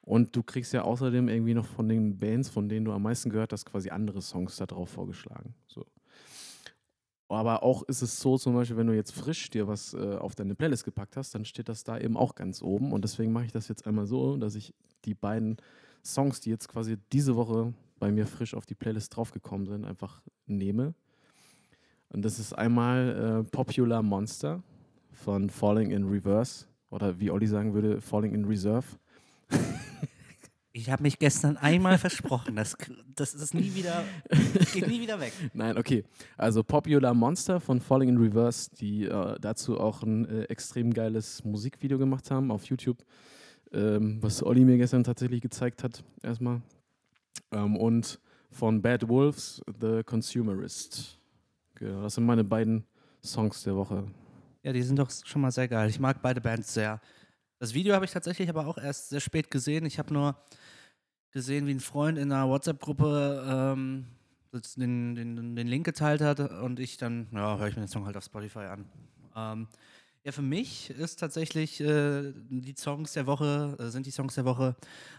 Und 0.00 0.36
du 0.36 0.42
kriegst 0.42 0.72
ja 0.72 0.82
außerdem 0.82 1.28
irgendwie 1.28 1.54
noch 1.54 1.66
von 1.66 1.88
den 1.88 2.18
Bands, 2.18 2.50
von 2.50 2.68
denen 2.68 2.84
du 2.84 2.92
am 2.92 3.02
meisten 3.02 3.30
gehört 3.30 3.52
hast, 3.52 3.64
quasi 3.64 3.90
andere 3.90 4.20
Songs 4.20 4.56
da 4.56 4.66
drauf 4.66 4.90
vorgeschlagen. 4.90 5.54
So. 5.66 5.86
Aber 7.28 7.62
auch 7.62 7.82
ist 7.84 8.02
es 8.02 8.20
so, 8.20 8.36
zum 8.36 8.54
Beispiel, 8.54 8.76
wenn 8.76 8.86
du 8.86 8.94
jetzt 8.94 9.12
frisch 9.12 9.48
dir 9.48 9.66
was 9.66 9.94
äh, 9.94 10.16
auf 10.16 10.34
deine 10.34 10.54
Playlist 10.54 10.84
gepackt 10.84 11.16
hast, 11.16 11.34
dann 11.34 11.44
steht 11.44 11.68
das 11.68 11.82
da 11.82 11.98
eben 11.98 12.16
auch 12.16 12.34
ganz 12.34 12.62
oben. 12.62 12.92
Und 12.92 13.02
deswegen 13.02 13.32
mache 13.32 13.46
ich 13.46 13.52
das 13.52 13.68
jetzt 13.68 13.86
einmal 13.86 14.06
so, 14.06 14.36
dass 14.36 14.54
ich 14.54 14.74
die 15.04 15.14
beiden 15.14 15.56
Songs, 16.04 16.40
die 16.40 16.50
jetzt 16.50 16.68
quasi 16.68 16.98
diese 17.12 17.34
Woche 17.34 17.72
bei 17.98 18.12
mir 18.12 18.26
frisch 18.26 18.54
auf 18.54 18.66
die 18.66 18.74
Playlist 18.74 19.16
draufgekommen 19.16 19.66
sind, 19.66 19.84
einfach 19.86 20.22
nehme. 20.46 20.94
Und 22.14 22.24
das 22.24 22.38
ist 22.38 22.52
einmal 22.52 23.42
äh, 23.42 23.50
Popular 23.50 24.00
Monster 24.00 24.62
von 25.10 25.50
Falling 25.50 25.90
in 25.90 26.04
Reverse 26.04 26.66
oder 26.90 27.18
wie 27.18 27.28
Olli 27.28 27.48
sagen 27.48 27.74
würde, 27.74 28.00
Falling 28.00 28.32
in 28.32 28.44
Reserve. 28.44 28.86
Ich 30.70 30.90
habe 30.90 31.02
mich 31.02 31.18
gestern 31.18 31.56
einmal 31.56 31.98
versprochen, 31.98 32.54
das, 32.54 32.76
das 33.16 33.34
ist 33.34 33.52
nie 33.52 33.74
wieder, 33.74 34.04
geht 34.72 34.86
nie 34.86 35.00
wieder 35.00 35.18
weg. 35.18 35.32
Nein, 35.54 35.76
okay. 35.76 36.04
Also 36.36 36.62
Popular 36.62 37.14
Monster 37.14 37.58
von 37.58 37.80
Falling 37.80 38.10
in 38.10 38.18
Reverse, 38.18 38.70
die 38.78 39.06
äh, 39.06 39.36
dazu 39.40 39.80
auch 39.80 40.04
ein 40.04 40.28
äh, 40.28 40.42
extrem 40.44 40.94
geiles 40.94 41.42
Musikvideo 41.44 41.98
gemacht 41.98 42.30
haben 42.30 42.52
auf 42.52 42.64
YouTube, 42.66 43.04
ähm, 43.72 44.18
was 44.20 44.40
Olli 44.40 44.64
mir 44.64 44.76
gestern 44.76 45.02
tatsächlich 45.02 45.40
gezeigt 45.40 45.82
hat, 45.82 46.04
erstmal. 46.22 46.62
Ähm, 47.50 47.76
und 47.76 48.20
von 48.52 48.82
Bad 48.82 49.08
Wolves, 49.08 49.60
The 49.80 50.04
Consumerist. 50.04 51.18
Genau, 51.76 52.02
das 52.02 52.14
sind 52.14 52.24
meine 52.24 52.44
beiden 52.44 52.84
Songs 53.22 53.62
der 53.62 53.76
Woche. 53.76 54.06
Ja, 54.62 54.72
die 54.72 54.82
sind 54.82 54.98
doch 54.98 55.10
schon 55.10 55.42
mal 55.42 55.50
sehr 55.50 55.68
geil. 55.68 55.88
Ich 55.88 55.98
mag 55.98 56.22
beide 56.22 56.40
Bands 56.40 56.72
sehr. 56.72 57.00
Das 57.58 57.74
Video 57.74 57.94
habe 57.94 58.04
ich 58.04 58.10
tatsächlich 58.10 58.48
aber 58.48 58.66
auch 58.66 58.78
erst 58.78 59.10
sehr 59.10 59.20
spät 59.20 59.50
gesehen. 59.50 59.86
Ich 59.86 59.98
habe 59.98 60.12
nur 60.12 60.36
gesehen, 61.30 61.66
wie 61.66 61.74
ein 61.74 61.80
Freund 61.80 62.16
in 62.16 62.32
einer 62.32 62.48
WhatsApp-Gruppe 62.48 63.44
ähm, 63.46 64.06
den, 64.76 65.14
den, 65.14 65.56
den 65.56 65.66
Link 65.66 65.84
geteilt 65.84 66.20
hat 66.20 66.38
und 66.38 66.78
ich 66.78 66.96
dann, 66.96 67.26
ja, 67.32 67.58
höre 67.58 67.68
ich 67.68 67.76
mir 67.76 67.82
den 67.82 67.88
Song 67.88 68.06
halt 68.06 68.16
auf 68.16 68.24
Spotify 68.24 68.60
an. 68.60 68.86
Ähm, 69.34 69.68
ja, 70.22 70.32
für 70.32 70.42
mich 70.42 70.90
ist 70.90 71.20
tatsächlich 71.20 71.80
äh, 71.80 72.32
die 72.48 72.74
Songs 72.78 73.12
der 73.12 73.26
Woche, 73.26 73.76
äh, 73.78 73.88
sind 73.88 74.06
die 74.06 74.10
Songs 74.10 74.36
der 74.36 74.44
Woche 74.44 74.76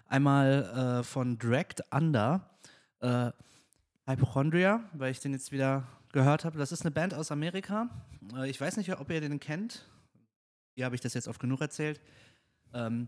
einmal 0.07 1.00
äh, 1.01 1.03
von 1.03 1.38
Dragged 1.38 1.83
Under, 1.91 2.50
äh, 3.01 3.31
Hypochondria, 4.07 4.83
weil 4.93 5.12
ich 5.12 5.19
den 5.19 5.33
jetzt 5.33 5.51
wieder 5.51 5.88
gehört 6.15 6.45
habe. 6.45 6.57
Das 6.57 6.72
ist 6.72 6.81
eine 6.81 6.89
Band 6.91 7.13
aus 7.13 7.29
Amerika. 7.29 7.89
Äh, 8.36 8.50
ich 8.50 8.60
weiß 8.60 8.77
nicht, 8.77 8.91
ob 8.98 9.12
ihr 9.12 9.22
den 9.22 9.39
kennt. 9.39 9.88
Hier 10.74 10.86
habe 10.86 10.95
ich 10.95 11.01
das 11.01 11.13
jetzt 11.13 11.27
oft 11.27 11.39
genug 11.41 11.62
erzählt. 11.62 12.01
Ähm, 12.74 13.07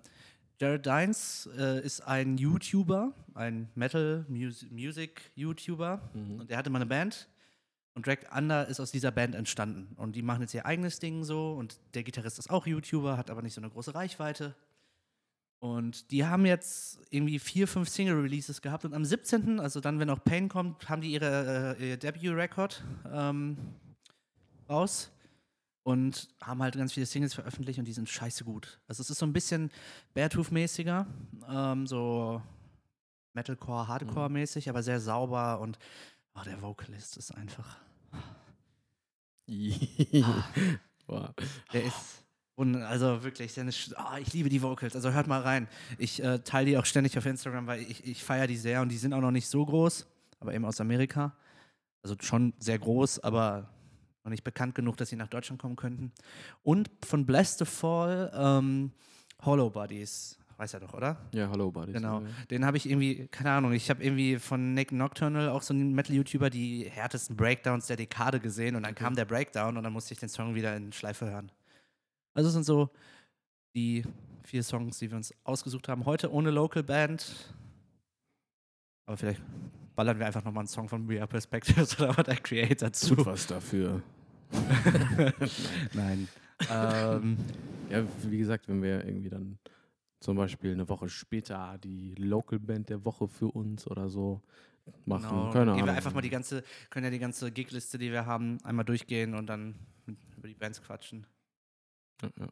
Jared 0.60 0.86
Dines 0.86 1.50
äh, 1.58 1.84
ist 1.84 2.02
ein 2.02 2.38
YouTuber, 2.38 3.14
ein 3.34 3.70
Metal-Music-YouTuber. 3.76 6.02
Mhm. 6.14 6.42
Und 6.42 6.50
der 6.50 6.58
hatte 6.58 6.70
mal 6.70 6.80
eine 6.80 6.86
Band. 6.86 7.30
Und 7.94 8.06
Drag 8.06 8.18
Under 8.36 8.68
ist 8.68 8.82
aus 8.82 8.92
dieser 8.92 9.12
Band 9.12 9.36
entstanden. 9.36 9.96
Und 9.96 10.18
die 10.18 10.22
machen 10.22 10.42
jetzt 10.42 10.54
ihr 10.54 10.66
eigenes 10.66 11.00
Ding 11.00 11.24
so. 11.24 11.54
Und 11.54 11.80
der 11.94 12.04
Gitarrist 12.04 12.40
ist 12.40 12.50
auch 12.50 12.68
YouTuber, 12.68 13.18
hat 13.18 13.30
aber 13.30 13.42
nicht 13.42 13.54
so 13.54 13.62
eine 13.62 13.70
große 13.70 13.96
Reichweite. 13.96 14.54
Und 15.60 16.12
die 16.12 16.26
haben 16.26 16.46
jetzt 16.46 17.00
irgendwie 17.10 17.40
vier, 17.40 17.68
fünf 17.68 17.90
Single-Releases 17.90 18.62
gehabt. 18.62 18.86
Und 18.86 18.94
am 18.94 19.04
17., 19.04 19.60
also 19.60 19.80
dann, 19.80 20.00
wenn 20.00 20.10
auch 20.10 20.24
Pain 20.24 20.50
kommt, 20.50 20.88
haben 20.88 21.02
die 21.02 21.12
ihre, 21.12 21.76
äh, 21.80 21.90
ihr 21.90 21.98
Debut-Record 21.98 22.84
ähm, 23.12 23.58
raus 24.70 25.12
und 25.88 26.28
haben 26.42 26.62
halt 26.62 26.76
ganz 26.76 26.94
viele 26.94 27.06
Singles 27.06 27.34
veröffentlicht 27.34 27.80
und 27.80 27.86
die 27.86 27.94
sind 27.94 28.10
scheiße 28.10 28.44
gut. 28.44 28.80
Also 28.88 29.02
es 29.02 29.10
ist 29.10 29.20
so 29.20 29.26
ein 29.26 29.34
bisschen 29.34 29.72
Beartooth-mäßiger, 30.14 31.08
ähm, 31.50 31.88
so 31.88 32.42
Metalcore, 33.34 33.88
Hardcore-mäßig, 33.88 34.66
mhm. 34.66 34.70
aber 34.70 34.84
sehr 34.84 35.00
sauber 35.00 35.60
und 35.62 35.80
oh, 36.36 36.42
der 36.44 36.62
Vocalist 36.62 37.18
ist 37.18 37.32
einfach. 37.32 37.78
wow. 41.08 41.30
Der 41.72 41.86
ist. 41.86 42.27
Und 42.58 42.76
also 42.82 43.24
wirklich, 43.24 43.54
oh, 43.60 44.18
ich 44.20 44.34
liebe 44.34 44.50
die 44.50 44.64
Vocals. 44.64 44.96
Also 44.96 45.12
hört 45.12 45.28
mal 45.28 45.42
rein. 45.42 45.68
Ich 46.00 46.24
äh, 46.24 46.40
teile 46.40 46.66
die 46.66 46.78
auch 46.80 46.86
ständig 46.86 47.16
auf 47.16 47.26
Instagram, 47.28 47.68
weil 47.68 47.82
ich, 47.82 48.04
ich 48.04 48.24
feiere 48.24 48.48
die 48.48 48.58
sehr 48.58 48.82
und 48.82 48.90
die 48.90 48.98
sind 48.98 49.14
auch 49.14 49.22
noch 49.22 49.30
nicht 49.30 49.48
so 49.48 49.64
groß, 49.64 50.08
aber 50.40 50.56
eben 50.56 50.66
aus 50.66 50.82
Amerika. 50.82 51.36
Also 52.02 52.16
schon 52.20 52.54
sehr 52.58 52.80
groß, 52.80 53.20
aber 53.20 53.70
noch 54.24 54.32
nicht 54.32 54.44
bekannt 54.44 54.74
genug, 54.74 54.98
dass 54.98 55.10
sie 55.10 55.16
nach 55.16 55.28
Deutschland 55.28 55.62
kommen 55.62 55.76
könnten. 55.76 56.12
Und 56.64 56.90
von 57.06 57.28
Bless 57.28 57.60
the 57.60 57.66
Fall, 57.66 58.32
ähm, 58.34 58.92
Hollow 59.44 59.70
Bodies. 59.70 60.40
Weiß 60.58 60.74
er 60.74 60.80
doch, 60.80 60.96
oder? 60.96 61.16
Ja, 61.36 61.50
Hollow 61.52 61.70
Bodies. 61.70 61.94
Genau. 61.94 62.22
Ja. 62.22 62.28
Den 62.50 62.66
habe 62.66 62.78
ich 62.78 62.90
irgendwie, 62.90 63.28
keine 63.28 63.52
Ahnung, 63.52 63.72
ich 63.74 63.92
habe 63.92 64.04
irgendwie 64.04 64.40
von 64.40 64.74
Nick 64.74 64.92
Nocturnal, 64.92 65.50
auch 65.50 65.62
so 65.62 65.76
ein 65.76 65.94
Metal-YouTuber, 65.94 66.50
die 66.50 66.90
härtesten 66.90 67.38
Breakdowns 67.38 67.86
der 67.86 67.98
Dekade 67.98 68.40
gesehen 68.40 68.76
und 68.76 68.82
dann 68.82 68.96
kam 68.96 69.16
der 69.16 69.26
Breakdown 69.26 69.78
und 69.78 69.84
dann 69.84 69.94
musste 69.94 70.16
ich 70.16 70.20
den 70.20 70.30
Song 70.30 70.56
wieder 70.56 70.76
in 70.76 70.92
Schleife 70.92 71.30
hören. 71.30 71.52
Also 72.38 72.50
es 72.50 72.54
sind 72.54 72.66
so 72.66 72.92
die 73.76 74.04
vier 74.44 74.62
Songs, 74.62 75.00
die 75.00 75.10
wir 75.10 75.18
uns 75.18 75.34
ausgesucht 75.44 75.90
haben. 75.90 76.06
Heute 76.06 76.32
ohne 76.32 76.52
Local 76.52 76.84
Band. 76.84 77.52
Aber 79.08 79.18
vielleicht 79.18 79.42
ballern 79.96 80.20
wir 80.20 80.28
einfach 80.28 80.44
nochmal 80.44 80.62
einen 80.62 80.68
Song 80.68 80.88
von 80.88 81.10
We 81.10 81.18
Are 81.18 81.28
Perspectives 81.28 82.00
oder 82.00 82.14
der 82.22 82.36
Creator 82.36 82.94
zu. 82.94 83.16
Tut 83.16 83.26
was 83.26 83.48
dafür. 83.48 84.04
Nein. 85.94 86.28
ähm, 86.72 87.38
ja, 87.90 88.04
wie 88.22 88.38
gesagt, 88.38 88.68
wenn 88.68 88.84
wir 88.84 89.04
irgendwie 89.04 89.30
dann 89.30 89.58
zum 90.20 90.38
Beispiel 90.38 90.74
eine 90.74 90.88
Woche 90.88 91.10
später 91.10 91.80
die 91.84 92.14
Local 92.20 92.60
Band 92.60 92.90
der 92.90 93.04
Woche 93.04 93.28
für 93.28 93.48
uns 93.48 93.88
oder 93.88 94.10
so 94.10 94.44
machen. 95.06 95.28
Genau. 95.28 95.52
Keine 95.52 95.72
Ahnung. 95.72 95.86
wir 95.88 95.94
einfach 95.94 96.14
mal 96.14 96.22
die 96.22 96.30
ganze, 96.30 96.64
können 96.92 97.06
ja 97.06 97.10
die 97.10 97.18
ganze 97.18 97.52
Gigliste, 97.52 97.98
die 97.98 98.12
wir 98.12 98.28
haben, 98.28 98.60
einmal 98.64 98.86
durchgehen 98.86 99.34
und 99.34 99.48
dann 99.48 99.74
über 100.38 100.48
die 100.48 100.54
Bands 100.54 100.84
quatschen. 100.84 101.26
Ja. 102.22 102.48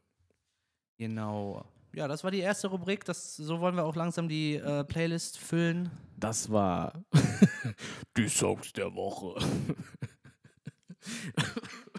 Genau. 0.98 1.64
Ja, 1.94 2.08
das 2.08 2.24
war 2.24 2.30
die 2.30 2.40
erste 2.40 2.68
Rubrik. 2.68 3.04
Das, 3.04 3.36
so 3.36 3.60
wollen 3.60 3.76
wir 3.76 3.84
auch 3.84 3.96
langsam 3.96 4.28
die 4.28 4.56
äh, 4.56 4.84
Playlist 4.84 5.38
füllen. 5.38 5.90
Das 6.16 6.50
war 6.50 7.04
die 8.16 8.28
Songs 8.28 8.72
der 8.72 8.94
Woche. 8.94 9.34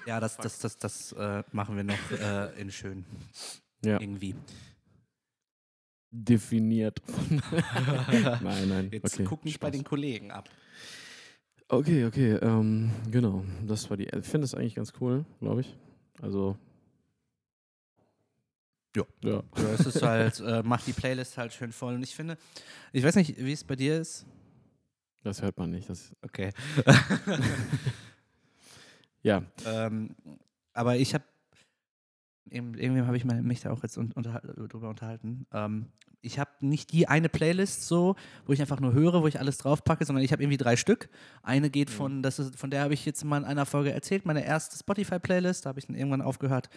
Ja, 0.06 0.20
das, 0.20 0.38
das, 0.38 0.60
das, 0.60 0.78
das 0.78 1.12
äh, 1.14 1.44
machen 1.52 1.76
wir 1.76 1.84
noch 1.84 2.12
äh, 2.12 2.62
in 2.62 2.72
schön. 2.72 3.06
Ja. 3.84 4.00
Irgendwie. 4.00 4.36
Definiert. 6.12 7.02
nein, 8.42 8.70
nein. 8.70 8.90
Jetzt 8.92 9.16
okay. 9.16 9.26
guck 9.26 9.44
nicht 9.44 9.56
Spaß. 9.56 9.68
bei 9.68 9.72
den 9.72 9.84
Kollegen 9.84 10.32
ab. 10.32 10.50
Okay, 11.68 12.06
okay. 12.06 12.36
Ähm, 12.36 12.92
genau. 13.12 13.44
Das 13.66 13.90
war 13.90 13.98
die. 13.98 14.06
Ich 14.06 14.26
finde 14.26 14.46
es 14.46 14.56
eigentlich 14.56 14.76
ganz 14.76 14.94
cool, 15.02 15.26
glaube 15.40 15.62
ich. 15.62 15.76
Also. 16.22 16.58
Ja. 18.96 19.04
ja. 19.24 19.44
ja 19.58 19.70
es 19.78 19.86
ist 19.86 20.02
halt, 20.02 20.40
äh, 20.40 20.64
macht 20.64 20.88
die 20.88 20.94
Playlist 20.94 21.38
halt 21.38 21.54
schön 21.54 21.72
voll. 21.72 21.96
Und 21.96 22.04
ich 22.04 22.16
finde, 22.16 22.38
ich 22.94 23.04
weiß 23.04 23.16
nicht, 23.16 23.38
wie 23.38 23.52
es 23.52 23.64
bei 23.64 23.76
dir 23.76 24.00
ist. 24.00 24.26
Das 25.24 25.42
hört 25.42 25.58
man 25.58 25.72
nicht. 25.72 25.90
Das 25.90 26.16
okay. 26.22 26.52
Ja. 29.28 29.44
Ähm, 29.66 30.16
aber 30.74 30.96
ich 30.96 31.14
habe, 31.14 31.26
irgendwie 32.50 33.02
habe 33.02 33.18
ich 33.18 33.26
mich 33.26 33.60
da 33.60 33.72
auch 33.72 33.84
jetzt 33.84 33.98
unter, 33.98 34.40
drüber 34.40 34.90
unterhalten. 34.90 35.46
Ähm, 35.52 35.88
ich 36.22 36.40
habe 36.40 36.52
nicht 36.62 36.94
die 36.94 37.08
eine 37.08 37.28
Playlist 37.28 37.88
so, 37.88 38.16
wo 38.46 38.54
ich 38.54 38.62
einfach 38.62 38.80
nur 38.80 38.94
höre, 38.94 39.22
wo 39.22 39.28
ich 39.28 39.40
alles 39.40 39.58
draufpacke, 39.58 40.06
sondern 40.06 40.24
ich 40.24 40.32
habe 40.32 40.42
irgendwie 40.42 40.58
drei 40.58 40.78
Stück. 40.78 41.10
Eine 41.44 41.70
geht 41.70 41.90
von, 41.90 42.18
mhm. 42.18 42.22
das 42.22 42.40
ist, 42.40 42.58
von 42.58 42.72
der 42.72 42.84
habe 42.84 42.94
ich 42.94 43.06
jetzt 43.06 43.24
mal 43.26 43.38
in 43.38 43.44
einer 43.44 43.66
Folge 43.66 43.92
erzählt, 43.92 44.26
meine 44.26 44.46
erste 44.46 44.78
Spotify-Playlist, 44.78 45.66
da 45.66 45.70
habe 45.70 45.80
ich 45.80 45.88
dann 45.88 45.96
irgendwann 45.96 46.22
aufgehört, 46.22 46.70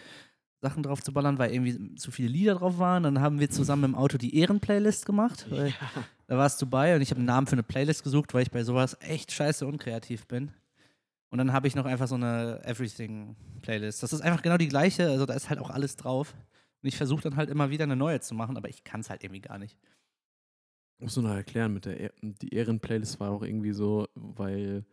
Sachen 0.61 0.83
drauf 0.83 1.01
zu 1.01 1.11
ballern, 1.11 1.39
weil 1.39 1.51
irgendwie 1.51 1.95
zu 1.95 2.11
viele 2.11 2.29
Lieder 2.29 2.55
drauf 2.55 2.77
waren. 2.77 3.03
Dann 3.03 3.19
haben 3.19 3.39
wir 3.39 3.49
zusammen 3.49 3.83
im 3.83 3.95
Auto 3.95 4.17
die 4.17 4.35
Ehren-Playlist 4.37 5.05
gemacht. 5.05 5.47
Ja. 5.49 5.69
Da 6.27 6.37
warst 6.37 6.61
du 6.61 6.65
bei 6.65 6.95
und 6.95 7.01
ich 7.01 7.09
habe 7.09 7.17
einen 7.17 7.25
Namen 7.25 7.47
für 7.47 7.53
eine 7.53 7.63
Playlist 7.63 8.03
gesucht, 8.03 8.33
weil 8.33 8.43
ich 8.43 8.51
bei 8.51 8.63
sowas 8.63 8.95
echt 9.01 9.31
scheiße 9.31 9.65
unkreativ 9.65 10.27
bin. 10.27 10.51
Und 11.29 11.39
dann 11.39 11.51
habe 11.51 11.67
ich 11.67 11.75
noch 11.75 11.85
einfach 11.85 12.07
so 12.07 12.15
eine 12.15 12.61
Everything-Playlist. 12.63 14.03
Das 14.03 14.13
ist 14.13 14.21
einfach 14.21 14.41
genau 14.41 14.57
die 14.57 14.67
gleiche, 14.67 15.09
also 15.09 15.25
da 15.25 15.33
ist 15.33 15.49
halt 15.49 15.59
auch 15.59 15.69
alles 15.69 15.95
drauf. 15.95 16.35
Und 16.81 16.87
ich 16.87 16.95
versuche 16.95 17.23
dann 17.23 17.35
halt 17.35 17.49
immer 17.49 17.69
wieder 17.69 17.83
eine 17.83 17.95
neue 17.95 18.19
zu 18.19 18.35
machen, 18.35 18.55
aber 18.55 18.69
ich 18.69 18.83
kann 18.83 19.01
es 19.01 19.09
halt 19.09 19.23
irgendwie 19.23 19.41
gar 19.41 19.57
nicht. 19.57 19.77
Musst 20.99 21.17
du 21.17 21.21
noch 21.21 21.33
erklären, 21.33 21.73
mit 21.73 21.85
der 21.85 21.99
e 21.99 22.09
die 22.21 22.53
Ehren-Playlist 22.53 23.19
war 23.19 23.31
auch 23.31 23.43
irgendwie 23.43 23.71
so, 23.71 24.07
weil, 24.13 24.85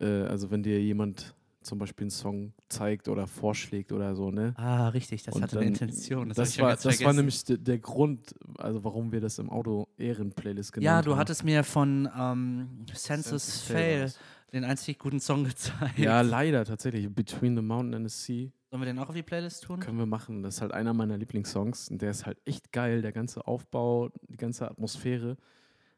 äh, 0.00 0.22
also 0.22 0.50
wenn 0.50 0.62
dir 0.62 0.80
jemand 0.80 1.34
zum 1.66 1.78
Beispiel 1.78 2.04
einen 2.04 2.10
Song 2.10 2.52
zeigt 2.68 3.08
oder 3.08 3.26
vorschlägt 3.26 3.92
oder 3.92 4.14
so, 4.14 4.30
ne? 4.30 4.54
Ah, 4.56 4.88
richtig, 4.88 5.22
das 5.24 5.34
und 5.34 5.42
hatte 5.42 5.58
eine 5.58 5.68
Intention. 5.68 6.28
Das, 6.28 6.36
das 6.36 6.58
war, 6.58 6.76
das 6.76 7.04
war 7.04 7.12
nämlich 7.12 7.44
de, 7.44 7.58
der 7.58 7.78
Grund, 7.78 8.34
also 8.58 8.82
warum 8.84 9.12
wir 9.12 9.20
das 9.20 9.38
im 9.38 9.50
Auto 9.50 9.88
Ehren-Playlist 9.98 10.72
genannt 10.72 10.88
haben. 10.88 10.96
Ja, 10.96 11.02
du 11.02 11.12
haben. 11.12 11.18
hattest 11.18 11.44
mir 11.44 11.64
von 11.64 12.08
ähm, 12.18 12.86
Census, 12.94 13.02
Census 13.02 13.62
Fail 13.62 14.12
den 14.52 14.64
einzig 14.64 14.98
guten 14.98 15.20
Song 15.20 15.44
gezeigt. 15.44 15.98
Ja, 15.98 16.20
leider 16.20 16.64
tatsächlich. 16.64 17.12
Between 17.12 17.56
the 17.56 17.62
Mountain 17.62 17.94
and 17.94 18.10
the 18.10 18.16
Sea. 18.16 18.50
Sollen 18.70 18.82
wir 18.82 18.86
den 18.86 18.98
auch 18.98 19.08
auf 19.08 19.14
die 19.14 19.22
Playlist 19.22 19.64
tun? 19.64 19.80
Können 19.80 19.98
wir 19.98 20.06
machen. 20.06 20.42
Das 20.42 20.56
ist 20.56 20.60
halt 20.60 20.72
einer 20.72 20.94
meiner 20.94 21.16
Lieblingssongs. 21.16 21.90
Und 21.90 22.02
der 22.02 22.10
ist 22.10 22.26
halt 22.26 22.38
echt 22.44 22.72
geil, 22.72 23.02
der 23.02 23.12
ganze 23.12 23.46
Aufbau, 23.46 24.10
die 24.28 24.36
ganze 24.36 24.70
Atmosphäre. 24.70 25.36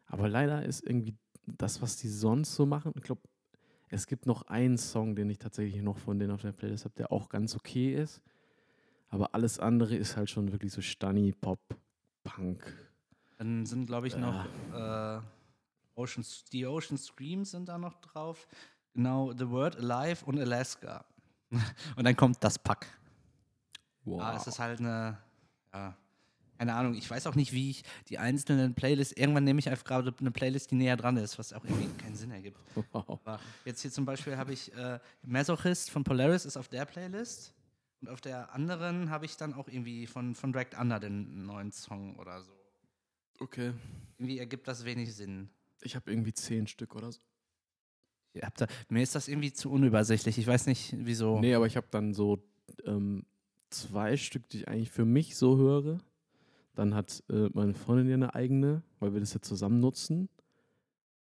Aber 0.06 0.28
leider 0.28 0.64
ist 0.64 0.84
irgendwie 0.84 1.14
das, 1.46 1.80
was 1.82 1.96
die 1.96 2.08
sonst 2.08 2.54
so 2.54 2.66
machen. 2.66 2.92
Ich 2.96 3.02
glaube, 3.02 3.22
es 3.90 4.06
gibt 4.06 4.26
noch 4.26 4.42
einen 4.42 4.78
Song, 4.78 5.16
den 5.16 5.30
ich 5.30 5.38
tatsächlich 5.38 5.82
noch 5.82 5.98
von 5.98 6.18
denen 6.18 6.32
auf 6.32 6.42
der 6.42 6.52
Playlist 6.52 6.84
habe, 6.84 6.94
der 6.96 7.12
auch 7.12 7.28
ganz 7.28 7.54
okay 7.54 7.94
ist. 7.94 8.20
Aber 9.08 9.34
alles 9.34 9.58
andere 9.58 9.96
ist 9.96 10.16
halt 10.16 10.28
schon 10.28 10.52
wirklich 10.52 10.72
so 10.72 10.82
Stunny, 10.82 11.32
Pop, 11.32 11.60
Punk. 12.22 12.76
Dann 13.38 13.64
sind, 13.64 13.86
glaube 13.86 14.06
ich, 14.08 14.16
noch 14.16 14.44
äh, 14.74 15.20
Ocean, 15.94 16.24
die 16.52 16.66
Ocean 16.66 16.98
Screams 16.98 17.52
sind 17.52 17.68
da 17.68 17.78
noch 17.78 17.94
drauf. 18.00 18.46
Genau, 18.94 19.32
The 19.32 19.48
Word 19.48 19.76
Alive 19.76 20.24
und 20.26 20.38
Alaska. 20.38 21.04
und 21.96 22.04
dann 22.04 22.16
kommt 22.16 22.42
das 22.44 22.58
Pack. 22.58 22.86
Wow. 24.04 24.20
Ah, 24.20 24.36
es 24.36 24.46
ist 24.46 24.58
halt 24.58 24.80
eine, 24.80 25.18
keine 26.58 26.74
Ahnung, 26.74 26.94
ich 26.94 27.08
weiß 27.08 27.26
auch 27.28 27.36
nicht, 27.36 27.52
wie 27.52 27.70
ich 27.70 27.84
die 28.08 28.18
einzelnen 28.18 28.74
Playlists, 28.74 29.16
irgendwann 29.16 29.44
nehme 29.44 29.60
ich 29.60 29.68
einfach 29.68 29.84
gerade 29.84 30.12
eine 30.18 30.32
Playlist, 30.32 30.72
die 30.72 30.74
näher 30.74 30.96
dran 30.96 31.16
ist, 31.16 31.38
was 31.38 31.52
auch 31.52 31.64
irgendwie 31.64 31.88
keinen 32.02 32.16
Sinn 32.16 32.32
ergibt. 32.32 32.58
wow. 32.92 33.08
Aber 33.08 33.40
jetzt 33.64 33.80
hier 33.82 33.92
zum 33.92 34.04
Beispiel 34.04 34.36
habe 34.36 34.52
ich 34.52 34.74
äh, 34.74 34.98
Masochist 35.22 35.90
von 35.90 36.02
Polaris 36.02 36.44
ist 36.44 36.56
auf 36.56 36.68
der 36.68 36.84
Playlist 36.84 37.54
und 38.00 38.08
auf 38.08 38.20
der 38.20 38.52
anderen 38.52 39.08
habe 39.10 39.24
ich 39.24 39.36
dann 39.36 39.54
auch 39.54 39.68
irgendwie 39.68 40.06
von, 40.08 40.34
von 40.34 40.52
Dragged 40.52 40.78
Under 40.78 40.98
den 40.98 41.46
neuen 41.46 41.70
Song 41.70 42.16
oder 42.16 42.42
so. 42.42 42.52
Okay. 43.38 43.72
Irgendwie 44.18 44.38
ergibt 44.38 44.66
das 44.66 44.84
wenig 44.84 45.14
Sinn. 45.14 45.48
Ich 45.82 45.94
habe 45.94 46.10
irgendwie 46.10 46.32
zehn 46.32 46.66
Stück 46.66 46.96
oder 46.96 47.12
so. 47.12 47.20
Da, 48.56 48.66
mir 48.88 49.02
ist 49.02 49.14
das 49.14 49.28
irgendwie 49.28 49.52
zu 49.52 49.70
unübersichtlich. 49.70 50.38
Ich 50.38 50.46
weiß 50.46 50.66
nicht, 50.66 50.94
wieso. 50.98 51.40
Nee, 51.40 51.54
aber 51.54 51.66
ich 51.66 51.76
habe 51.76 51.86
dann 51.90 52.14
so 52.14 52.44
ähm, 52.84 53.24
zwei 53.70 54.16
Stück, 54.16 54.48
die 54.48 54.58
ich 54.58 54.68
eigentlich 54.68 54.90
für 54.90 55.04
mich 55.04 55.36
so 55.36 55.56
höre. 55.56 56.00
Dann 56.78 56.94
hat 56.94 57.24
äh, 57.28 57.48
meine 57.54 57.74
Freundin 57.74 58.06
ja 58.08 58.14
eine 58.14 58.36
eigene, 58.36 58.84
weil 59.00 59.12
wir 59.12 59.18
das 59.18 59.34
ja 59.34 59.40
zusammen 59.40 59.80
nutzen. 59.80 60.28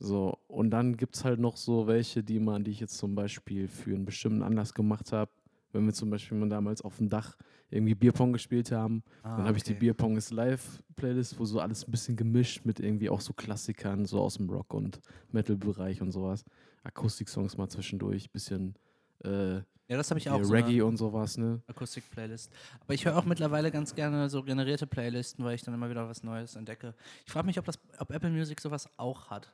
So, 0.01 0.37
und 0.49 0.71
dann 0.71 0.97
gibt 0.97 1.15
es 1.15 1.25
halt 1.25 1.39
noch 1.39 1.57
so 1.57 1.87
welche, 1.87 2.25
die 2.25 2.41
man, 2.41 2.65
die 2.65 2.73
ich 2.73 2.81
jetzt 2.81 2.99
zum 2.99 3.15
Beispiel 3.15 3.69
für 3.69 3.95
einen 3.95 4.05
bestimmten 4.05 4.43
Anlass 4.43 4.75
gemacht 4.75 5.13
habe. 5.13 5.31
Wenn 5.71 5.87
wir 5.87 5.93
zum 5.93 6.11
Beispiel 6.11 6.37
mal 6.37 6.49
damals 6.49 6.83
auf 6.83 6.97
dem 6.97 7.09
Dach 7.09 7.37
irgendwie 7.71 7.95
Bierpong 7.95 8.33
gespielt 8.33 8.73
haben, 8.73 9.05
Ah, 9.23 9.37
dann 9.37 9.47
habe 9.47 9.57
ich 9.57 9.63
die 9.63 9.73
okay. 9.73 9.81
Bierpong 9.81 10.17
ist 10.17 10.33
Live-Playlist, 10.33 11.39
wo 11.39 11.45
so 11.45 11.61
alles 11.61 11.87
ein 11.87 11.93
bisschen 11.93 12.17
gemischt 12.17 12.65
mit 12.65 12.81
irgendwie 12.81 13.09
auch 13.09 13.21
so 13.21 13.33
Klassikern, 13.33 14.05
so 14.05 14.21
aus 14.21 14.39
dem 14.39 14.51
Rock- 14.51 14.75
und 14.75 15.01
Metal-Bereich 15.31 16.03
und 16.03 16.11
sowas. 16.11 16.45
Akustik-Songs 16.83 17.57
mal 17.57 17.69
zwischendurch, 17.69 18.33
bisschen 18.33 18.75
äh, 19.23 19.61
Ja, 19.89 19.97
das 19.97 20.11
habe 20.11 20.19
ich 20.19 20.29
auch. 20.29 20.43
so 20.43 20.53
Reggae 20.53 20.83
und 20.83 20.97
sowas, 20.97 21.37
ne? 21.39 21.61
Akustik-Playlist. 21.69 22.51
Aber 22.81 22.95
ich 22.95 23.05
höre 23.05 23.17
auch 23.17 23.25
mittlerweile 23.25 23.71
ganz 23.71 23.95
gerne 23.95 24.29
so 24.29 24.43
generierte 24.43 24.87
Playlisten, 24.87 25.45
weil 25.45 25.55
ich 25.55 25.63
dann 25.63 25.75
immer 25.75 25.89
wieder 25.89 26.09
was 26.09 26.25
Neues 26.25 26.57
entdecke. 26.57 26.95
Ich 27.25 27.33
frage 27.33 27.47
mich, 27.47 27.59
ob, 27.59 27.65
das, 27.65 27.79
ob 27.99 28.11
Apple 28.11 28.31
Music 28.31 28.61
sowas 28.61 28.89
auch 28.97 29.31
hat. 29.31 29.53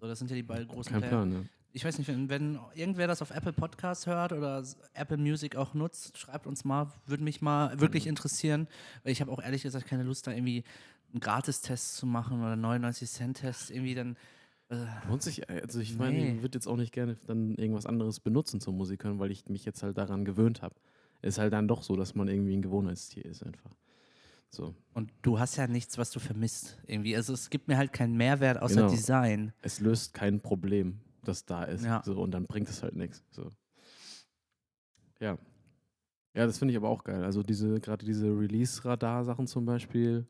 So, 0.00 0.06
das 0.06 0.18
sind 0.18 0.30
ja 0.30 0.36
die 0.36 0.44
beiden 0.44 0.68
großen 0.68 0.92
Kein 0.92 1.00
Player. 1.00 1.10
Plan, 1.10 1.28
ne? 1.28 1.48
Ich 1.72 1.84
weiß 1.84 1.98
nicht, 1.98 2.06
wenn, 2.06 2.28
wenn 2.28 2.60
irgendwer 2.74 3.08
das 3.08 3.20
auf 3.20 3.32
Apple 3.32 3.52
Podcasts 3.52 4.06
hört 4.06 4.32
oder 4.32 4.62
Apple 4.92 5.16
Music 5.16 5.56
auch 5.56 5.74
nutzt, 5.74 6.18
schreibt 6.18 6.46
uns 6.46 6.64
mal, 6.64 6.92
würde 7.06 7.24
mich 7.24 7.42
mal 7.42 7.80
wirklich 7.80 8.06
interessieren, 8.06 8.68
weil 9.02 9.10
ich 9.10 9.20
habe 9.20 9.32
auch 9.32 9.42
ehrlich 9.42 9.64
gesagt 9.64 9.88
keine 9.88 10.04
Lust, 10.04 10.28
da 10.28 10.30
irgendwie 10.30 10.62
einen 11.10 11.18
Gratistest 11.18 11.96
zu 11.96 12.06
machen 12.06 12.40
oder 12.42 12.54
99 12.54 13.10
Cent 13.10 13.38
Test 13.38 13.72
irgendwie 13.72 13.96
dann. 13.96 14.16
Äh, 14.74 15.08
Lohnt 15.08 15.22
sich, 15.22 15.48
äh, 15.48 15.60
also 15.62 15.80
ich 15.80 15.96
meine, 15.96 16.18
Nee. 16.18 16.34
ich 16.36 16.42
würde 16.42 16.56
jetzt 16.56 16.66
auch 16.66 16.76
nicht 16.76 16.92
gerne 16.92 17.16
dann 17.26 17.54
irgendwas 17.56 17.86
anderes 17.86 18.20
benutzen 18.20 18.60
zum 18.60 18.76
Musik 18.76 19.04
hören, 19.04 19.18
weil 19.18 19.30
ich 19.30 19.48
mich 19.48 19.64
jetzt 19.64 19.82
halt 19.82 19.96
daran 19.98 20.24
gewöhnt 20.24 20.62
habe. 20.62 20.74
Ist 21.22 21.38
halt 21.38 21.52
dann 21.52 21.68
doch 21.68 21.82
so, 21.82 21.96
dass 21.96 22.14
man 22.14 22.28
irgendwie 22.28 22.54
ein 22.56 22.62
Gewohnheitstier 22.62 23.24
ist 23.24 23.42
einfach. 23.42 23.70
So. 24.50 24.72
und 24.92 25.10
du 25.22 25.40
hast 25.40 25.56
ja 25.56 25.66
nichts, 25.66 25.98
was 25.98 26.12
du 26.12 26.20
vermisst 26.20 26.78
irgendwie. 26.86 27.16
Also 27.16 27.32
es 27.32 27.50
gibt 27.50 27.66
mir 27.66 27.76
halt 27.76 27.92
keinen 27.92 28.16
Mehrwert 28.16 28.62
außer 28.62 28.82
Genau. 28.82 28.90
Design. 28.90 29.52
Es 29.62 29.80
löst 29.80 30.14
kein 30.14 30.38
Problem, 30.40 31.00
das 31.24 31.44
da 31.44 31.64
ist. 31.64 31.84
Ja. 31.84 32.02
So, 32.04 32.20
und 32.22 32.30
dann 32.30 32.46
bringt 32.46 32.68
es 32.68 32.80
halt 32.84 32.94
nichts. 32.94 33.24
So. 33.32 33.50
Ja. 35.18 35.38
Ja, 36.34 36.46
das 36.46 36.58
finde 36.58 36.70
ich 36.72 36.76
aber 36.78 36.88
auch 36.88 37.02
geil. 37.04 37.24
Also 37.24 37.42
diese, 37.42 37.80
gerade 37.80 38.04
diese 38.04 38.26
Release-Radar-Sachen 38.28 39.46
zum 39.48 39.64
Beispiel, 39.64 40.26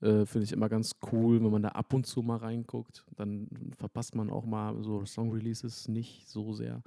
äh, 0.00 0.26
finde 0.26 0.44
ich 0.44 0.52
immer 0.52 0.68
ganz 0.68 0.92
cool, 1.12 1.42
wenn 1.42 1.50
man 1.50 1.62
da 1.62 1.68
ab 1.70 1.92
und 1.92 2.06
zu 2.06 2.22
mal 2.22 2.36
reinguckt. 2.38 3.04
Dann 3.16 3.48
verpasst 3.76 4.14
man 4.14 4.30
auch 4.30 4.44
mal 4.44 4.82
so 4.82 5.04
Song-Releases 5.04 5.88
nicht 5.88 6.28
so 6.28 6.52
sehr. 6.52 6.82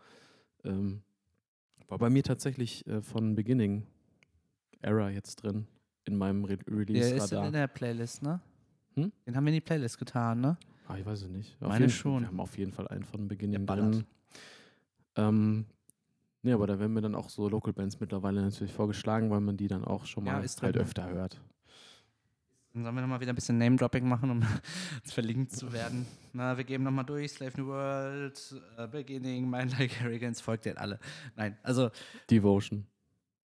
Ähm, 0.63 1.01
war 1.87 1.97
bei 1.97 2.09
mir 2.09 2.23
tatsächlich 2.23 2.85
äh, 2.87 3.01
von 3.01 3.35
Beginning 3.35 3.83
Era 4.81 5.09
jetzt 5.09 5.37
drin 5.37 5.67
in 6.05 6.17
meinem 6.17 6.45
Re 6.45 6.57
Der 6.57 6.67
ist 6.67 6.71
in 6.71 6.77
Release-Radar. 6.77 7.51
der 7.51 7.67
Playlist, 7.67 8.21
ne? 8.23 8.39
Hm? 8.95 9.11
Den 9.25 9.35
haben 9.35 9.43
wir 9.45 9.49
in 9.49 9.55
die 9.55 9.61
Playlist 9.61 9.97
getan, 9.97 10.41
ne? 10.41 10.57
Ah, 10.87 10.97
ich 10.97 11.05
weiß 11.05 11.23
es 11.23 11.29
nicht. 11.29 11.59
Meine 11.61 11.79
jeden, 11.85 11.89
schon. 11.89 12.21
Wir 12.21 12.27
haben 12.27 12.39
auf 12.39 12.57
jeden 12.57 12.71
Fall 12.71 12.87
einen 12.87 13.03
von 13.03 13.27
Beginning 13.27 13.65
ballert. 13.65 13.93
drin. 13.95 14.05
Ähm, 15.15 15.65
nee, 16.41 16.51
aber 16.51 16.65
da 16.67 16.79
werden 16.79 16.93
mir 16.93 17.01
dann 17.01 17.15
auch 17.15 17.29
so 17.29 17.47
Local 17.49 17.73
Bands 17.73 17.99
mittlerweile 17.99 18.41
natürlich 18.41 18.73
vorgeschlagen, 18.73 19.29
weil 19.29 19.41
man 19.41 19.57
die 19.57 19.67
dann 19.67 19.83
auch 19.83 20.05
schon 20.05 20.25
Ja, 20.25 20.33
mal 20.33 20.43
ist 20.43 20.61
halt 20.61 20.77
öfter 20.77 21.09
hört. 21.09 21.41
Dann 22.73 22.83
sollen 22.83 22.95
wir 22.95 23.01
nochmal 23.01 23.19
wieder 23.19 23.33
ein 23.33 23.35
bisschen 23.35 23.57
Name-Dropping 23.57 24.07
machen, 24.07 24.29
um 24.29 24.43
verlinkt 25.03 25.51
zu 25.51 25.73
werden. 25.73 26.05
Na, 26.33 26.55
wir 26.55 26.63
geben 26.63 26.83
nochmal 26.83 27.05
durch. 27.05 27.31
Slave 27.31 27.59
New 27.59 27.67
World, 27.67 28.55
äh, 28.77 28.87
Beginning, 28.87 29.49
Mind 29.49 29.77
Like 29.79 30.01
Arrogance, 30.01 30.43
folgt 30.43 30.65
denen 30.65 30.77
alle. 30.77 30.99
Nein, 31.35 31.57
also 31.63 31.89
Devotion. 32.29 32.85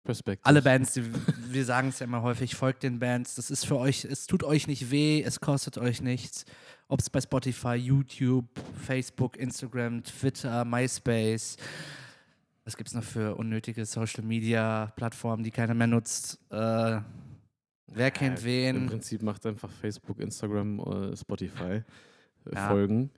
Perspective. 0.02 0.44
alle 0.44 0.60
Bands, 0.60 0.92
die, 0.92 1.02
wir 1.50 1.64
sagen 1.64 1.88
es 1.88 1.98
ja 1.98 2.04
immer 2.04 2.20
häufig, 2.20 2.54
folgt 2.54 2.82
den 2.82 2.98
Bands. 2.98 3.36
Das 3.36 3.50
ist 3.50 3.64
für 3.64 3.78
euch, 3.78 4.04
es 4.04 4.26
tut 4.26 4.44
euch 4.44 4.66
nicht 4.66 4.90
weh, 4.90 5.22
es 5.22 5.40
kostet 5.40 5.78
euch 5.78 6.02
nichts. 6.02 6.44
Ob 6.88 7.00
es 7.00 7.08
bei 7.08 7.22
Spotify, 7.22 7.74
YouTube, 7.74 8.46
Facebook, 8.84 9.38
Instagram, 9.38 10.04
Twitter, 10.04 10.64
MySpace, 10.66 11.56
was 12.64 12.76
gibt 12.76 12.88
es 12.88 12.94
noch 12.94 13.02
für 13.02 13.34
unnötige 13.36 13.86
Social-Media-Plattformen, 13.86 15.42
die 15.42 15.50
keiner 15.50 15.74
mehr 15.74 15.86
nutzt? 15.86 16.38
Äh, 16.50 17.00
wer 17.86 18.10
kennt 18.10 18.40
Im 18.40 18.44
wen? 18.44 18.86
Prinzip 18.86 19.22
macht 19.22 19.44
einfach 19.46 19.70
Facebook, 19.70 20.20
Instagram, 20.20 20.80
äh, 20.80 21.16
Spotify 21.16 21.62
äh, 21.64 21.82
Ja. 22.54 22.68
Folgen. 22.68 23.10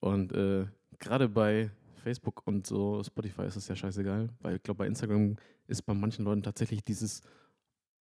Und 0.00 0.32
äh, 0.32 0.66
gerade 0.98 1.28
bei 1.28 1.70
Facebook 2.02 2.46
und 2.46 2.66
so 2.66 3.02
Spotify 3.04 3.42
ist 3.42 3.56
es 3.56 3.68
ja 3.68 3.76
scheißegal, 3.76 4.30
weil 4.40 4.56
ich 4.56 4.62
glaube, 4.62 4.78
bei 4.78 4.86
Instagram 4.86 5.36
ist 5.66 5.82
bei 5.82 5.94
manchen 5.94 6.24
Leuten 6.24 6.42
tatsächlich 6.42 6.82
dieses 6.82 7.22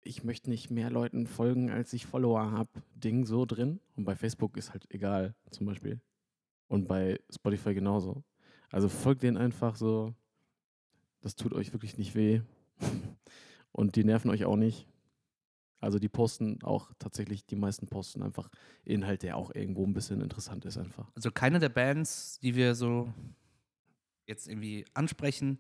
ich 0.05 0.25
möchte 0.25 0.51
nicht 0.51 0.70
mehr 0.70 0.90
Leuten 0.90 1.27
folgen, 1.27 1.70
als 1.70 1.92
ich 1.92 2.07
Follower 2.07 2.51
habe, 2.51 2.70
Ding 2.94 3.25
so 3.25 3.46
drin. 3.46 3.81
Und 3.96 4.05
bei 4.05 4.16
Facebook 4.16 4.57
ist 4.57 4.72
halt 4.72 4.87
egal, 4.90 5.35
zum 5.51 5.66
Beispiel. 5.66 6.01
Und 6.68 6.88
bei 6.88 7.20
Spotify 7.31 7.75
genauso. 7.75 8.25
Also 8.70 8.88
folgt 8.88 9.22
denen 9.22 9.37
einfach 9.37 9.77
so. 9.77 10.14
Das 11.20 11.37
tut 11.37 11.53
euch 11.53 11.72
wirklich 11.72 11.98
nicht 11.98 12.14
weh. 12.14 12.40
Und 13.72 13.96
die 13.96 14.05
nerven 14.05 14.31
euch 14.31 14.44
auch 14.44 14.57
nicht. 14.57 14.88
Also 15.83 15.99
die 15.99 16.09
posten 16.09 16.62
auch 16.62 16.92
tatsächlich, 16.99 17.45
die 17.45 17.57
meisten 17.57 17.88
posten 17.88 18.23
einfach 18.23 18.49
Inhalt, 18.85 19.23
der 19.25 19.37
auch 19.37 19.53
irgendwo 19.55 19.85
ein 19.85 19.92
bisschen 19.92 20.21
interessant 20.21 20.64
ist 20.64 20.79
einfach. 20.79 21.11
Also 21.16 21.31
keine 21.33 21.59
der 21.59 21.71
Bands, 21.71 22.38
die 22.40 22.55
wir 22.55 22.75
so 22.75 23.12
jetzt 24.27 24.47
irgendwie 24.47 24.85
ansprechen, 24.95 25.59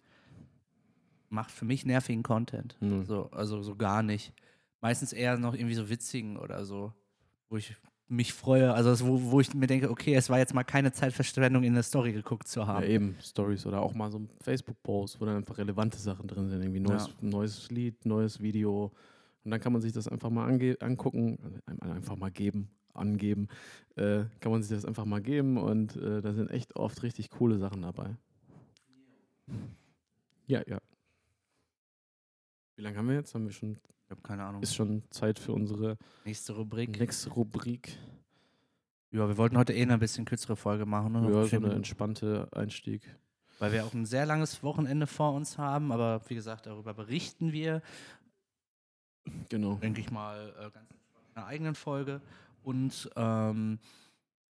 macht 1.28 1.50
für 1.50 1.64
mich 1.64 1.84
nervigen 1.84 2.22
Content. 2.22 2.76
Mhm. 2.80 3.04
So, 3.04 3.30
also 3.32 3.62
so 3.62 3.74
gar 3.74 4.02
nicht. 4.02 4.32
Meistens 4.80 5.12
eher 5.12 5.36
noch 5.38 5.54
irgendwie 5.54 5.74
so 5.74 5.88
witzigen 5.88 6.36
oder 6.36 6.64
so, 6.64 6.92
wo 7.48 7.56
ich 7.56 7.74
mich 8.06 8.32
freue. 8.32 8.74
Also 8.74 8.90
das, 8.90 9.04
wo, 9.04 9.20
wo 9.32 9.40
ich 9.40 9.52
mir 9.54 9.66
denke, 9.66 9.90
okay, 9.90 10.14
es 10.14 10.30
war 10.30 10.38
jetzt 10.38 10.54
mal 10.54 10.64
keine 10.64 10.92
Zeitverschwendung, 10.92 11.64
in 11.64 11.74
der 11.74 11.82
Story 11.82 12.12
geguckt 12.12 12.46
zu 12.46 12.60
Ja, 12.60 12.66
haben. 12.68 12.86
eben, 12.86 13.16
Stories 13.20 13.66
oder 13.66 13.80
auch 13.80 13.94
mal 13.94 14.10
so 14.10 14.18
ein 14.18 14.28
Facebook-Post, 14.40 15.20
wo 15.20 15.24
dann 15.24 15.36
einfach 15.36 15.58
relevante 15.58 15.98
Sachen 15.98 16.28
drin 16.28 16.48
sind. 16.48 16.62
Irgendwie 16.62 16.80
neues, 16.80 17.08
neues 17.20 17.70
Lied, 17.70 18.04
neues 18.06 18.40
Video. 18.40 18.92
Und 19.44 19.50
dann 19.50 19.60
kann 19.60 19.72
man 19.72 19.82
sich 19.82 19.92
das 19.92 20.06
einfach 20.08 20.30
mal 20.30 20.46
angucken, 20.80 21.38
äh, 21.66 21.70
ein- 21.70 21.80
einfach 21.92 22.16
mal 22.16 22.30
geben, 22.30 22.70
angeben. 22.94 23.48
Äh, 23.96 24.24
kann 24.40 24.52
man 24.52 24.62
sich 24.62 24.70
das 24.76 24.84
einfach 24.84 25.04
mal 25.04 25.20
geben 25.20 25.56
und 25.58 25.96
äh, 25.96 26.20
da 26.22 26.32
sind 26.32 26.50
echt 26.50 26.76
oft 26.76 27.02
richtig 27.02 27.30
coole 27.30 27.58
Sachen 27.58 27.82
dabei. 27.82 28.16
Ja, 30.46 30.62
ja. 30.66 30.78
Wie 32.76 32.82
lange 32.82 32.96
haben 32.96 33.08
wir 33.08 33.16
jetzt? 33.16 33.34
Haben 33.34 33.44
wir 33.46 33.52
schon, 33.52 33.78
Ich 34.04 34.10
habe 34.10 34.22
keine 34.22 34.44
Ahnung. 34.44 34.62
ist 34.62 34.74
schon 34.74 35.02
Zeit 35.10 35.38
für 35.38 35.52
unsere 35.52 35.96
Nächste 36.24 36.54
Rubrik. 36.54 36.98
nächste 36.98 37.30
Rubrik. 37.30 37.98
Ja, 39.10 39.28
wir 39.28 39.36
wollten 39.36 39.58
heute 39.58 39.74
eh 39.74 39.82
eine 39.82 39.98
bisschen 39.98 40.24
kürzere 40.24 40.56
Folge 40.56 40.86
machen, 40.86 41.12
ne? 41.12 41.30
Ja, 41.30 41.44
so 41.44 41.56
eine 41.56 41.72
entspannte 41.74 42.48
Einstieg. 42.52 43.02
weil 43.58 43.72
wir 43.72 43.84
auch 43.84 43.92
ein 43.92 44.06
sehr 44.06 44.24
langes 44.24 44.62
Wochenende 44.62 45.06
vor 45.06 45.34
uns 45.34 45.58
haben. 45.58 45.92
Aber 45.92 46.22
wie 46.28 46.34
gesagt, 46.34 46.66
darüber 46.66 46.94
berichten 46.94 47.52
wir. 47.52 47.82
Genau. 49.48 49.74
denke 49.76 50.00
ich 50.00 50.10
mal, 50.10 50.52
äh, 50.58 50.70
ganz 50.70 50.90
entspannt 50.90 51.26
in 51.30 51.36
einer 51.36 51.46
eigenen 51.46 51.74
Folge. 51.74 52.20
Und 52.62 53.10
ähm, 53.16 53.78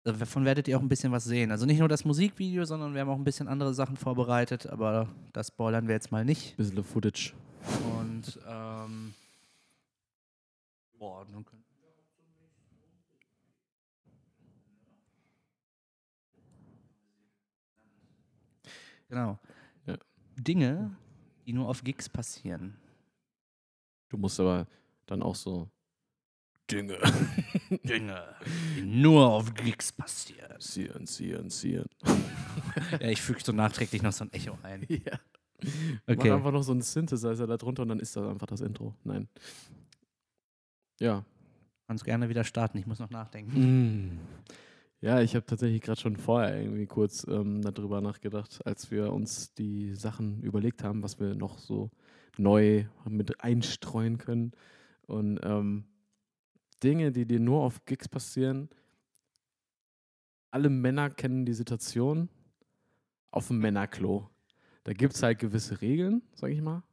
davon 0.04 0.46
werdet 0.46 0.68
ihr 0.68 0.78
auch 0.78 0.82
ein 0.82 0.90
bisschen 0.90 1.12
was 1.12 1.24
sehen. 1.26 1.52
Also 1.52 1.66
nicht 1.66 1.80
nur 1.80 1.88
das 1.90 2.06
Musikvideo, 2.06 2.66
sondern 2.66 2.94
wir 2.94 3.02
haben 3.02 3.10
auch 3.10 3.18
ein 3.18 3.24
bisschen 3.24 3.48
andere 3.48 3.74
Sachen 3.74 3.98
vorbereitet, 3.98 4.68
aber 4.68 5.08
das 5.34 5.48
spoilern 5.48 5.88
wir 5.88 5.96
jetzt 5.96 6.12
mal 6.12 6.24
nicht. 6.26 6.56
Bisschen 6.58 6.84
Footage. 6.84 7.34
Und 8.00 8.40
ähm, 8.48 9.14
boah, 10.98 11.26
dann 11.32 11.46
können 11.46 11.64
Genau. 19.10 19.38
Ja. 19.86 19.96
Dinge, 20.36 20.96
die 21.46 21.54
nur 21.54 21.70
auf 21.70 21.84
Gigs 21.84 22.10
passieren. 22.10 22.76
Du 24.10 24.18
musst 24.18 24.40
aber 24.40 24.68
dann 25.06 25.22
auch 25.22 25.36
so 25.36 25.70
Dinge. 26.70 26.98
Dinge, 27.84 28.24
die 28.76 28.82
nur 28.82 29.30
auf 29.30 29.54
Gigs 29.54 29.92
passieren. 29.92 30.60
Zieren, 30.60 31.06
zieren, 31.06 31.50
zieren. 31.50 31.88
Ja, 33.00 33.10
ich 33.10 33.22
füge 33.22 33.42
so 33.44 33.52
nachträglich 33.52 34.02
noch 34.02 34.14
so 34.14 34.24
ein 34.26 34.34
Echo 34.34 34.58
ein. 34.64 34.86
Ja. 34.90 35.20
Okay. 36.06 36.30
Mach 36.30 36.38
einfach 36.38 36.52
noch 36.52 36.64
so 36.64 36.74
einen 36.74 36.82
Synthesizer 36.82 37.48
da 37.48 37.58
drunter 37.58 37.84
und 37.84 37.90
dann 37.90 38.00
ist 38.00 38.16
das 38.16 38.28
einfach 38.28 38.46
das 38.46 38.62
Intro. 38.62 38.94
Nein. 39.04 39.30
Ja. 41.00 41.24
Kannst 41.88 42.04
gerne 42.04 42.30
wieder 42.30 42.44
starten, 42.44 42.78
ich 42.78 42.86
muss 42.86 43.00
noch 43.00 43.10
nachdenken. 43.10 44.18
Mm. 44.18 44.20
Ja, 45.02 45.22
ich 45.22 45.36
habe 45.36 45.46
tatsächlich 45.46 45.82
gerade 45.82 46.00
schon 46.00 46.16
vorher 46.16 46.60
irgendwie 46.60 46.88
kurz 46.88 47.28
ähm, 47.28 47.62
darüber 47.62 48.02
nachgedacht, 48.02 48.66
als 48.66 48.90
wir 48.92 49.14
uns 49.14 49.54
die 49.54 49.94
Sachen 49.94 50.42
überlegt 50.42 50.84
haben, 50.84 51.04
was 51.04 51.20
wir 51.20 51.36
noch 51.36 51.60
so 51.60 51.92
neu 52.38 52.86
mit 53.08 53.42
einstreuen 53.42 54.18
können. 54.18 54.54
Und 55.06 55.40
ähm, 55.44 55.86
Dinge, 56.84 57.12
die 57.12 57.26
dir 57.26 57.40
nur 57.40 57.62
auf 57.62 57.86
Gigs 57.86 58.08
passieren, 58.08 58.70
alle 60.52 60.70
Männer 60.70 61.10
kennen 61.10 61.46
die 61.46 61.54
Situation 61.54 62.30
auf 63.32 63.48
dem 63.48 63.60
Männerklo. 63.60 64.30
Da 64.86 64.94
gibt 64.94 65.14
es 65.14 65.24
halt 65.24 65.40
gewisse 65.40 65.82
Regeln, 65.82 66.22
sag 66.34 66.52
ich 66.52 66.62
mal. 66.62 66.84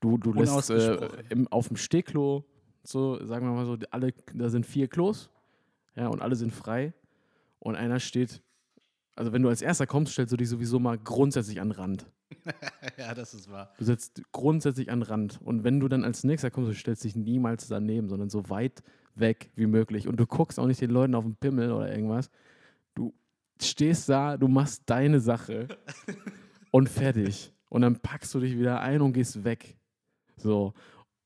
Du, 0.00 0.18
du 0.18 0.32
lässt 0.32 0.70
äh, 0.70 1.08
im, 1.30 1.48
auf 1.48 1.68
dem 1.68 1.76
Stehklo, 1.76 2.44
so, 2.84 3.24
sagen 3.24 3.46
wir 3.46 3.52
mal 3.52 3.66
so, 3.66 3.76
alle, 3.90 4.12
da 4.34 4.48
sind 4.48 4.66
vier 4.66 4.86
Klos, 4.86 5.30
ja, 5.96 6.08
und 6.08 6.22
alle 6.22 6.36
sind 6.36 6.52
frei. 6.52 6.92
Und 7.58 7.74
einer 7.74 7.98
steht, 8.00 8.42
also 9.14 9.32
wenn 9.32 9.42
du 9.42 9.48
als 9.48 9.62
erster 9.62 9.86
kommst, 9.86 10.12
stellst 10.12 10.32
du 10.32 10.36
dich 10.36 10.48
sowieso 10.48 10.78
mal 10.78 10.98
grundsätzlich 10.98 11.60
an 11.60 11.70
den 11.70 11.76
Rand. 11.76 12.06
ja, 12.98 13.14
das 13.14 13.34
ist 13.34 13.50
wahr. 13.50 13.72
Du 13.78 13.84
setzt 13.84 14.22
grundsätzlich 14.32 14.90
an 14.90 15.00
den 15.00 15.08
Rand. 15.08 15.40
Und 15.42 15.64
wenn 15.64 15.80
du 15.80 15.88
dann 15.88 16.04
als 16.04 16.22
nächster 16.22 16.50
kommst, 16.50 16.70
du 16.70 16.74
stellst 16.74 17.04
dich 17.04 17.16
niemals 17.16 17.66
daneben, 17.68 18.08
sondern 18.08 18.28
so 18.28 18.48
weit 18.50 18.82
weg 19.14 19.50
wie 19.54 19.66
möglich. 19.66 20.06
Und 20.06 20.18
du 20.20 20.26
guckst 20.26 20.58
auch 20.58 20.66
nicht 20.66 20.80
den 20.80 20.90
Leuten 20.90 21.14
auf 21.14 21.24
den 21.24 21.36
Pimmel 21.36 21.72
oder 21.72 21.90
irgendwas. 21.90 22.30
Du 22.94 23.14
stehst 23.60 24.08
da, 24.08 24.36
du 24.36 24.48
machst 24.48 24.82
deine 24.86 25.20
Sache 25.20 25.68
und 26.70 26.88
fertig. 26.88 27.52
Und 27.68 27.82
dann 27.82 28.00
packst 28.00 28.34
du 28.34 28.40
dich 28.40 28.58
wieder 28.58 28.80
ein 28.80 29.00
und 29.00 29.12
gehst 29.12 29.44
weg. 29.44 29.78
So. 30.36 30.74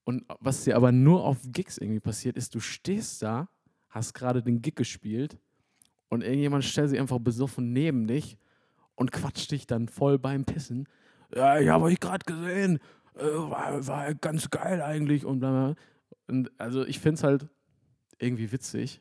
Und 0.05 0.25
was 0.39 0.65
dir 0.65 0.77
aber 0.77 0.93
nur 0.93 1.25
auf 1.25 1.39
Gigs 1.45 1.79
irgendwie 1.79 2.01
passiert, 2.01 2.37
ist, 2.37 2.55
du 2.55 2.61
stehst 2.61 3.23
da, 3.23 3.49
hast 3.91 4.15
gerade 4.15 4.43
den 4.43 4.63
Gig 4.63 4.77
gespielt 4.77 5.39
und 6.09 6.23
irgendjemand 6.23 6.65
stellt 6.65 6.91
sich 6.91 6.99
einfach 6.99 7.19
besoffen 7.19 7.73
neben 7.73 8.07
dich 8.07 8.39
und 8.95 9.13
quatscht 9.13 9.51
dich 9.51 9.67
dann 9.67 9.89
voll 9.89 10.19
beim 10.19 10.45
Pissen. 10.45 10.89
Ja, 11.35 11.59
ich 11.59 11.69
habe 11.69 11.85
euch 11.85 12.01
gerade 12.01 12.25
gesehen. 12.25 12.79
Äh, 13.17 13.23
war, 13.25 13.87
war 13.87 14.15
ganz 14.15 14.51
geil 14.51 14.83
eigentlich. 14.83 15.25
Und, 15.25 15.41
bla 15.41 15.51
bla. 15.51 15.75
und 16.29 16.51
also 16.59 16.85
ich 16.85 16.99
finde 16.99 17.15
es 17.15 17.25
halt 17.25 17.49
irgendwie 18.19 18.53
witzig. 18.53 19.01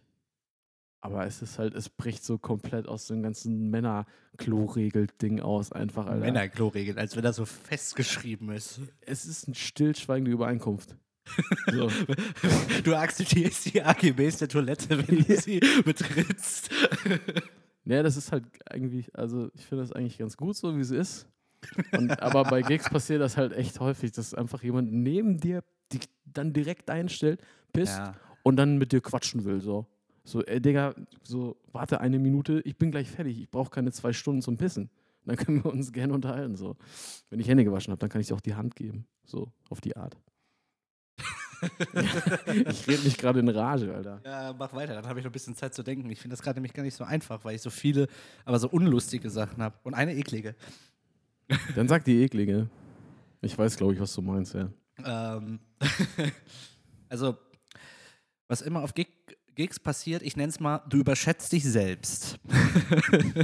Aber 1.02 1.26
es 1.26 1.42
ist 1.42 1.60
halt, 1.60 1.76
es 1.76 1.90
bricht 1.90 2.26
so 2.26 2.38
komplett 2.38 2.88
aus 2.88 3.08
dem 3.08 3.24
ganzen 3.24 3.70
Männer-Klo-Regel-Ding 3.70 5.40
aus, 5.40 5.72
einfach, 5.72 6.08
Alter. 6.08 6.20
Männerklo-Regeln, 6.20 6.98
als 6.98 7.16
wenn 7.16 7.24
das 7.24 7.38
so 7.38 7.46
festgeschrieben 7.46 8.50
ist. 8.52 8.82
Es 9.00 9.26
ist 9.26 9.48
eine 9.48 9.56
stillschweigende 9.56 10.32
Übereinkunft. 10.32 10.98
So. 11.72 11.90
Du 12.84 12.96
akzeptierst 12.96 13.74
die 13.74 13.82
AGBs 13.82 14.38
der 14.38 14.48
Toilette, 14.48 15.08
wenn 15.08 15.24
du 15.24 15.36
sie 15.38 15.60
betrittst. 15.84 16.70
Ja, 17.86 18.04
das 18.04 18.18
ist 18.18 18.32
halt 18.32 18.46
irgendwie, 18.72 19.06
also 19.14 19.50
ich 19.54 19.66
finde 19.66 19.84
das 19.84 19.92
eigentlich 19.92 20.18
ganz 20.18 20.38
gut 20.38 20.56
so, 20.56 20.76
wie 20.76 20.82
es 20.82 20.92
ist. 20.92 21.28
Und, 21.92 22.22
aber 22.22 22.44
bei 22.44 22.62
Gigs 22.62 22.90
passiert 22.90 23.22
das 23.22 23.38
halt 23.38 23.54
echt 23.54 23.80
häufig, 23.80 24.12
dass 24.12 24.34
einfach 24.34 24.64
jemand 24.64 24.92
neben 24.92 25.38
dir 25.40 25.64
dich 25.92 26.02
dann 26.26 26.54
direkt 26.54 26.90
einstellt, 26.90 27.42
pisst 27.74 27.98
Ja. 27.98 28.16
und 28.44 28.56
dann 28.58 28.78
mit 28.78 28.92
dir 28.92 29.02
quatschen 29.02 29.44
will. 29.44 29.60
So, 29.60 29.88
so 30.24 30.44
ey, 30.44 30.62
Digga, 30.62 30.94
so, 31.24 31.58
warte 31.72 32.00
eine 32.02 32.20
Minute, 32.20 32.62
ich 32.64 32.78
bin 32.78 32.92
gleich 32.92 33.10
fertig, 33.10 33.40
ich 33.42 33.50
brauche 33.50 33.72
keine 33.72 33.92
zwei 33.92 34.14
Stunden 34.14 34.42
zum 34.42 34.58
Pissen. 34.58 34.90
Dann 35.26 35.36
können 35.36 35.64
wir 35.64 35.72
uns 35.72 35.92
gerne 35.92 36.14
unterhalten. 36.14 36.56
So. 36.56 36.76
Wenn 37.30 37.40
ich 37.40 37.48
Hände 37.48 37.64
gewaschen 37.64 37.92
habe, 37.92 38.00
dann 38.00 38.10
kann 38.10 38.22
ich 38.22 38.28
dir 38.28 38.36
auch 38.36 38.42
die 38.42 38.56
Hand 38.56 38.76
geben. 38.76 39.06
So, 39.26 39.52
auf 39.70 39.82
die 39.82 39.96
Art. 39.96 40.18
ich 42.70 42.88
rede 42.88 43.04
mich 43.04 43.18
gerade 43.18 43.40
in 43.40 43.50
Rage, 43.50 43.94
Alter. 43.94 44.22
Ja, 44.24 44.56
mach 44.58 44.74
weiter, 44.74 44.94
dann 44.94 45.08
habe 45.08 45.20
ich 45.20 45.26
noch 45.26 45.30
ein 45.30 45.34
bisschen 45.34 45.56
Zeit 45.56 45.74
zu 45.74 45.84
denken. 45.84 46.10
Ich 46.10 46.20
finde 46.20 46.36
das 46.36 46.42
gerade 46.42 46.58
nämlich 46.58 46.74
gar 46.74 46.84
nicht 46.84 46.96
so 46.96 47.04
einfach, 47.04 47.44
weil 47.44 47.56
ich 47.56 47.62
so 47.62 47.70
viele, 47.70 48.08
aber 48.46 48.60
so 48.60 48.70
unlustige 48.70 49.30
Sachen 49.30 49.62
habe. 49.62 49.78
Und 49.84 49.94
eine 49.94 50.16
eklige. 50.16 50.56
Dann 51.76 51.88
sag 51.88 52.06
die 52.06 52.24
eklige. 52.24 52.70
Ich 53.42 53.58
weiß, 53.58 53.78
glaube 53.78 53.94
ich, 53.94 54.00
was 54.00 54.14
du 54.14 54.22
meinst, 54.22 54.54
ja. 54.54 54.70
Ähm, 55.04 55.60
also, 57.10 57.38
was 58.48 58.62
immer 58.62 58.84
auf 58.84 58.94
Gig 58.94 59.08
Gigs 59.56 59.78
passiert, 59.78 60.22
ich 60.22 60.38
nenne 60.38 60.50
es 60.50 60.62
mal, 60.62 60.82
du 60.88 61.00
überschätzt 61.00 61.52
dich 61.52 61.66
selbst. 61.66 62.40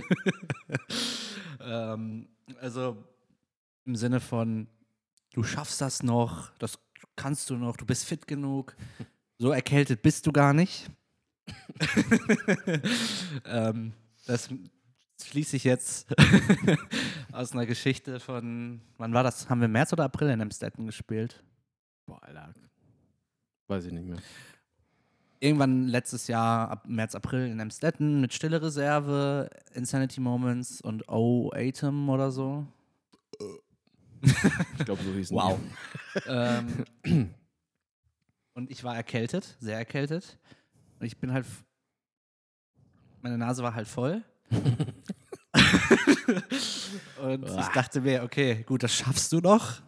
ähm, 1.60 2.30
also 2.62 3.04
im 3.84 3.98
Sinne 3.98 4.22
von, 4.22 4.68
du 5.34 5.44
schaffst 5.44 5.82
das 5.82 6.04
noch, 6.04 6.52
das 6.58 6.80
kannst 7.16 7.50
du 7.50 7.56
noch, 7.56 7.78
du 7.78 7.86
bist 7.86 8.06
fit 8.06 8.28
genug. 8.28 8.76
So 9.38 9.52
erkältet 9.52 10.02
bist 10.02 10.26
du 10.26 10.32
gar 10.32 10.54
nicht. 10.54 10.90
ähm, 13.46 13.92
das 14.26 14.48
schließe 15.22 15.58
ich 15.58 15.66
jetzt 15.66 16.08
aus 17.34 17.52
einer 17.52 17.66
Geschichte 17.66 18.22
von, 18.22 18.80
wann 18.98 19.14
war 19.14 19.24
das? 19.24 19.50
Haben 19.50 19.60
wir 19.60 19.68
März 19.68 19.92
oder 19.92 20.06
April 20.06 20.30
in 20.30 20.42
Amstetten 20.42 20.86
gespielt? 20.86 21.44
Boah, 22.06 22.24
Alter. 22.24 22.54
Weiß 23.68 23.86
ich 23.86 23.92
nicht 23.92 24.08
mehr. 24.08 24.20
irgendwann 25.40 25.88
letztes 25.88 26.28
Jahr, 26.28 26.70
ab 26.70 26.86
März, 26.88 27.16
April 27.16 27.48
in 27.48 27.60
Amstetten 27.60 28.22
mit 28.22 28.34
Stille 28.34 28.62
Reserve, 28.62 29.50
Insanity 29.74 30.22
Moments 30.22 30.80
und 30.80 31.10
O 31.10 31.52
Atom 31.54 32.10
oder 32.10 32.32
so. 32.32 32.66
Ich 34.22 34.86
glaube, 34.86 35.04
so 35.04 35.14
hieß 35.14 35.32
Wow. 35.32 35.60
ähm, 36.28 36.86
und 38.54 38.72
ich 38.72 38.84
war 38.84 38.96
erkältet, 38.96 39.58
sehr 39.60 39.78
erkältet. 39.78 40.38
Und 41.00 41.06
ich 41.06 41.18
bin 41.18 41.32
halt. 41.34 41.46
Meine 43.22 43.38
Nase 43.38 43.64
war 43.64 43.74
halt 43.74 43.88
voll. 43.88 44.24
und 47.22 47.44
ich 47.44 47.68
dachte 47.74 48.02
mir, 48.02 48.24
okay, 48.24 48.64
gut, 48.64 48.84
das 48.84 48.94
schaffst 48.94 49.32
du 49.32 49.40
noch. 49.40 49.82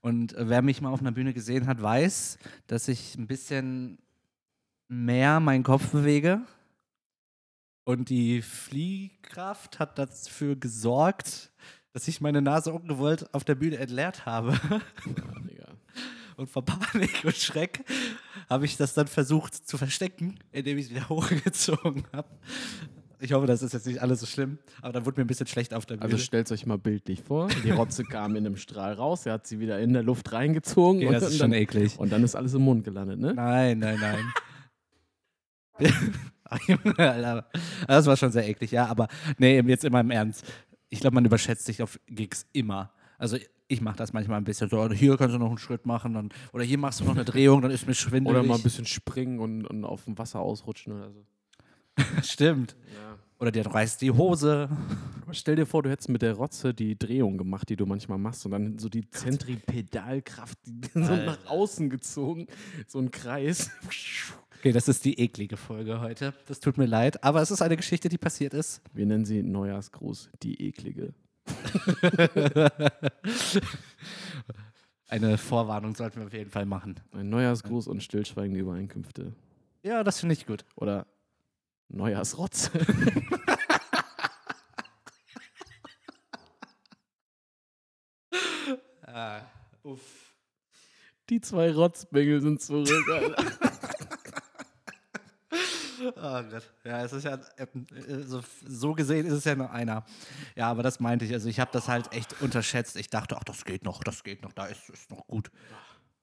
Und 0.00 0.32
äh, 0.34 0.48
wer 0.48 0.62
mich 0.62 0.80
mal 0.80 0.90
auf 0.90 1.00
einer 1.00 1.12
Bühne 1.12 1.32
gesehen 1.32 1.66
hat, 1.66 1.80
weiß, 1.82 2.38
dass 2.66 2.88
ich 2.88 3.16
ein 3.16 3.26
bisschen 3.26 3.98
mehr 4.88 5.40
meinen 5.40 5.64
Kopf 5.64 5.90
bewege. 5.90 6.42
Und 7.84 8.10
die 8.10 8.42
Fliehkraft 8.42 9.78
hat 9.78 9.98
dafür 9.98 10.56
gesorgt, 10.56 11.50
dass 11.92 12.08
ich 12.08 12.20
meine 12.20 12.42
Nase 12.42 12.72
ungewollt 12.72 13.32
auf 13.34 13.44
der 13.44 13.54
Bühne 13.54 13.78
entleert 13.78 14.26
habe. 14.26 14.58
Ja. 15.58 15.64
Und 16.36 16.48
vor 16.48 16.64
Panik 16.64 17.24
und 17.24 17.34
Schreck 17.34 17.84
habe 18.48 18.64
ich 18.64 18.76
das 18.76 18.94
dann 18.94 19.08
versucht 19.08 19.54
zu 19.54 19.76
verstecken, 19.76 20.38
indem 20.52 20.78
ich 20.78 20.86
es 20.86 20.90
wieder 20.90 21.08
hochgezogen 21.08 22.04
habe. 22.12 22.28
Ich 23.20 23.32
hoffe, 23.32 23.48
das 23.48 23.62
ist 23.62 23.72
jetzt 23.72 23.86
nicht 23.86 24.00
alles 24.00 24.20
so 24.20 24.26
schlimm, 24.26 24.58
aber 24.80 24.92
dann 24.92 25.04
wurde 25.04 25.20
mir 25.20 25.24
ein 25.24 25.26
bisschen 25.26 25.48
schlecht 25.48 25.74
auf 25.74 25.84
der 25.86 25.96
Bühne. 25.96 26.04
Also 26.04 26.18
stellt 26.18 26.50
euch 26.52 26.64
mal 26.66 26.78
bildlich 26.78 27.22
vor, 27.22 27.48
die 27.64 27.72
Rotze 27.72 28.04
kam 28.04 28.36
in 28.36 28.46
einem 28.46 28.56
Strahl 28.56 28.92
raus, 28.92 29.26
er 29.26 29.32
hat 29.32 29.48
sie 29.48 29.58
wieder 29.58 29.80
in 29.80 29.92
der 29.92 30.04
Luft 30.04 30.30
reingezogen 30.32 31.04
und, 31.04 31.12
das 31.12 31.24
ist 31.24 31.40
dann, 31.40 31.50
schon 31.50 31.60
eklig. 31.60 31.98
und 31.98 32.12
dann 32.12 32.22
ist 32.22 32.36
alles 32.36 32.54
im 32.54 32.62
Mund 32.62 32.84
gelandet, 32.84 33.18
ne? 33.18 33.34
Nein, 33.34 33.80
nein, 33.80 33.98
nein. 34.00 34.24
Das 37.86 38.06
war 38.06 38.16
schon 38.16 38.32
sehr 38.32 38.48
eklig, 38.48 38.70
ja, 38.70 38.86
aber 38.86 39.08
nee, 39.36 39.60
jetzt 39.60 39.84
immer 39.84 40.00
im 40.00 40.10
Ernst. 40.10 40.46
Ich 40.90 41.00
glaube, 41.00 41.14
man 41.14 41.24
überschätzt 41.24 41.66
sich 41.66 41.82
auf 41.82 42.00
Gigs 42.06 42.46
immer. 42.52 42.92
Also 43.18 43.36
ich 43.68 43.80
mache 43.80 43.96
das 43.96 44.12
manchmal 44.12 44.38
ein 44.38 44.44
bisschen 44.44 44.70
so, 44.70 44.90
hier 44.90 45.16
kannst 45.16 45.34
du 45.34 45.38
noch 45.38 45.48
einen 45.48 45.58
Schritt 45.58 45.84
machen 45.84 46.14
dann, 46.14 46.30
oder 46.52 46.64
hier 46.64 46.78
machst 46.78 47.00
du 47.00 47.04
noch 47.04 47.14
eine 47.14 47.24
Drehung, 47.24 47.60
dann 47.60 47.70
ist 47.70 47.86
mir 47.86 47.94
schwindelig. 47.94 48.38
Oder 48.38 48.46
mal 48.46 48.56
ein 48.56 48.62
bisschen 48.62 48.86
springen 48.86 49.38
und, 49.40 49.66
und 49.66 49.84
auf 49.84 50.04
dem 50.04 50.16
Wasser 50.16 50.40
ausrutschen 50.40 50.94
oder 50.94 51.10
so. 51.10 51.26
Stimmt. 52.22 52.76
Ja. 52.94 53.18
Oder 53.40 53.52
dir 53.52 53.66
reißt 53.66 54.00
die 54.02 54.10
Hose. 54.10 54.68
Aber 55.22 55.34
stell 55.34 55.56
dir 55.56 55.66
vor, 55.66 55.82
du 55.82 55.90
hättest 55.90 56.08
mit 56.08 56.22
der 56.22 56.34
Rotze 56.34 56.74
die 56.74 56.98
Drehung 56.98 57.38
gemacht, 57.38 57.68
die 57.68 57.76
du 57.76 57.86
manchmal 57.86 58.18
machst, 58.18 58.44
und 58.46 58.52
dann 58.52 58.78
so 58.78 58.88
die 58.88 59.08
Zentripedalkraft 59.10 60.58
die 60.64 60.88
so 60.94 61.14
nach 61.14 61.38
außen 61.46 61.90
gezogen, 61.90 62.46
so 62.86 62.98
ein 62.98 63.10
Kreis. 63.10 63.70
Okay, 64.58 64.72
das 64.72 64.88
ist 64.88 65.04
die 65.04 65.20
eklige 65.20 65.56
Folge 65.56 66.00
heute. 66.00 66.34
Das 66.48 66.58
tut 66.58 66.78
mir 66.78 66.86
leid, 66.86 67.22
aber 67.22 67.40
es 67.40 67.52
ist 67.52 67.62
eine 67.62 67.76
Geschichte, 67.76 68.08
die 68.08 68.18
passiert 68.18 68.54
ist. 68.54 68.82
Wir 68.92 69.06
nennen 69.06 69.24
sie 69.24 69.44
Neujahrsgruß, 69.44 70.30
die 70.42 70.66
eklige. 70.66 71.14
Eine 75.08 75.38
Vorwarnung 75.38 75.94
sollten 75.94 76.18
wir 76.18 76.26
auf 76.26 76.32
jeden 76.32 76.50
Fall 76.50 76.66
machen. 76.66 76.96
Ein 77.12 77.28
Neujahrsgruß 77.30 77.86
und 77.86 78.02
stillschweigende 78.02 78.58
Übereinkünfte. 78.60 79.32
Ja, 79.84 80.02
das 80.02 80.18
finde 80.18 80.32
ich 80.34 80.44
gut. 80.44 80.64
Oder 80.74 81.06
Neujahrsrotze. 81.88 82.72
Ah, 89.10 89.40
uff. 89.82 90.34
Die 91.30 91.40
zwei 91.40 91.72
Rotzbengel 91.72 92.42
sind 92.42 92.60
zurück, 92.60 93.08
Alter. 93.10 93.42
Oh 96.16 96.42
Gott. 96.50 96.72
Ja, 96.84 97.04
es 97.04 97.12
ist 97.12 97.24
ja, 97.24 97.34
äh, 97.56 97.66
so, 98.66 98.94
gesehen 98.94 99.26
ist 99.26 99.32
es 99.32 99.44
ja 99.44 99.54
nur 99.54 99.70
einer. 99.70 100.04
Ja, 100.56 100.70
aber 100.70 100.82
das 100.82 101.00
meinte 101.00 101.24
ich. 101.24 101.32
Also 101.32 101.48
ich 101.48 101.60
habe 101.60 101.70
das 101.72 101.88
halt 101.88 102.12
echt 102.12 102.40
unterschätzt. 102.40 102.96
Ich 102.96 103.10
dachte, 103.10 103.36
ach, 103.36 103.44
das 103.44 103.64
geht 103.64 103.84
noch, 103.84 104.02
das 104.02 104.24
geht 104.24 104.42
noch, 104.42 104.52
da 104.52 104.66
ist 104.66 104.88
es 104.90 105.08
noch 105.10 105.26
gut. 105.26 105.50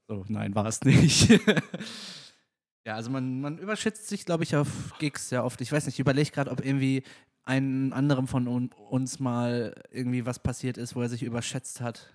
So, 0.08 0.24
nein, 0.28 0.54
war 0.56 0.66
es 0.66 0.82
nicht. 0.82 1.30
ja, 2.86 2.96
also 2.96 3.10
man, 3.10 3.42
man 3.42 3.58
überschätzt 3.58 4.08
sich, 4.08 4.26
glaube 4.26 4.44
ich, 4.44 4.56
auf 4.56 4.94
Gigs 5.00 5.30
sehr 5.30 5.44
oft. 5.44 5.62
Ich 5.62 5.72
weiß 5.72 5.86
nicht, 5.86 5.96
ich 5.96 6.00
überlege 6.00 6.32
gerade, 6.32 6.52
ob 6.52 6.64
irgendwie 6.64 7.04
einem 7.44 7.94
anderem 7.94 8.28
von 8.28 8.48
un 8.48 8.72
uns 8.90 9.20
mal 9.20 9.76
irgendwie 9.92 10.26
was 10.26 10.40
passiert 10.40 10.78
ist, 10.78 10.96
wo 10.96 11.02
er 11.02 11.10
sich 11.10 11.24
überschätzt 11.24 11.82
hat. 11.82 12.14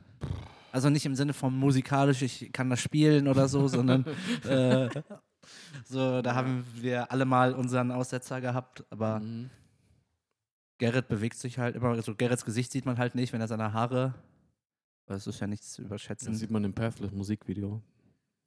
Also 0.72 0.90
nicht 0.90 1.06
im 1.06 1.14
Sinne 1.14 1.32
von 1.32 1.56
musikalisch, 1.56 2.22
ich 2.22 2.52
kann 2.52 2.70
das 2.70 2.80
spielen 2.80 3.26
oder 3.26 3.48
so, 3.48 3.66
sondern 3.68 4.04
äh, 4.48 4.88
so, 5.86 6.22
da 6.22 6.34
haben 6.34 6.64
wir 6.74 7.10
alle 7.12 7.24
mal 7.24 7.52
unseren 7.54 7.90
Aussetzer 7.90 8.40
gehabt, 8.40 8.84
aber 8.90 9.20
Mhm. 9.20 9.50
Gerrit 10.78 11.08
bewegt 11.08 11.36
sich 11.36 11.58
halt 11.58 11.76
immer. 11.76 12.00
So 12.02 12.14
Gerrits 12.14 12.44
Gesicht 12.44 12.72
sieht 12.72 12.86
man 12.86 12.96
halt 12.96 13.14
nicht, 13.14 13.32
wenn 13.34 13.40
er 13.42 13.48
seine 13.48 13.72
Haare. 13.74 14.14
Das 15.06 15.26
ist 15.26 15.38
ja 15.38 15.46
nichts 15.46 15.72
zu 15.72 15.82
überschätzen. 15.82 16.32
Das 16.32 16.38
sieht 16.40 16.50
man 16.50 16.64
im 16.64 16.72
Pathless 16.72 17.12
Musikvideo. 17.12 17.82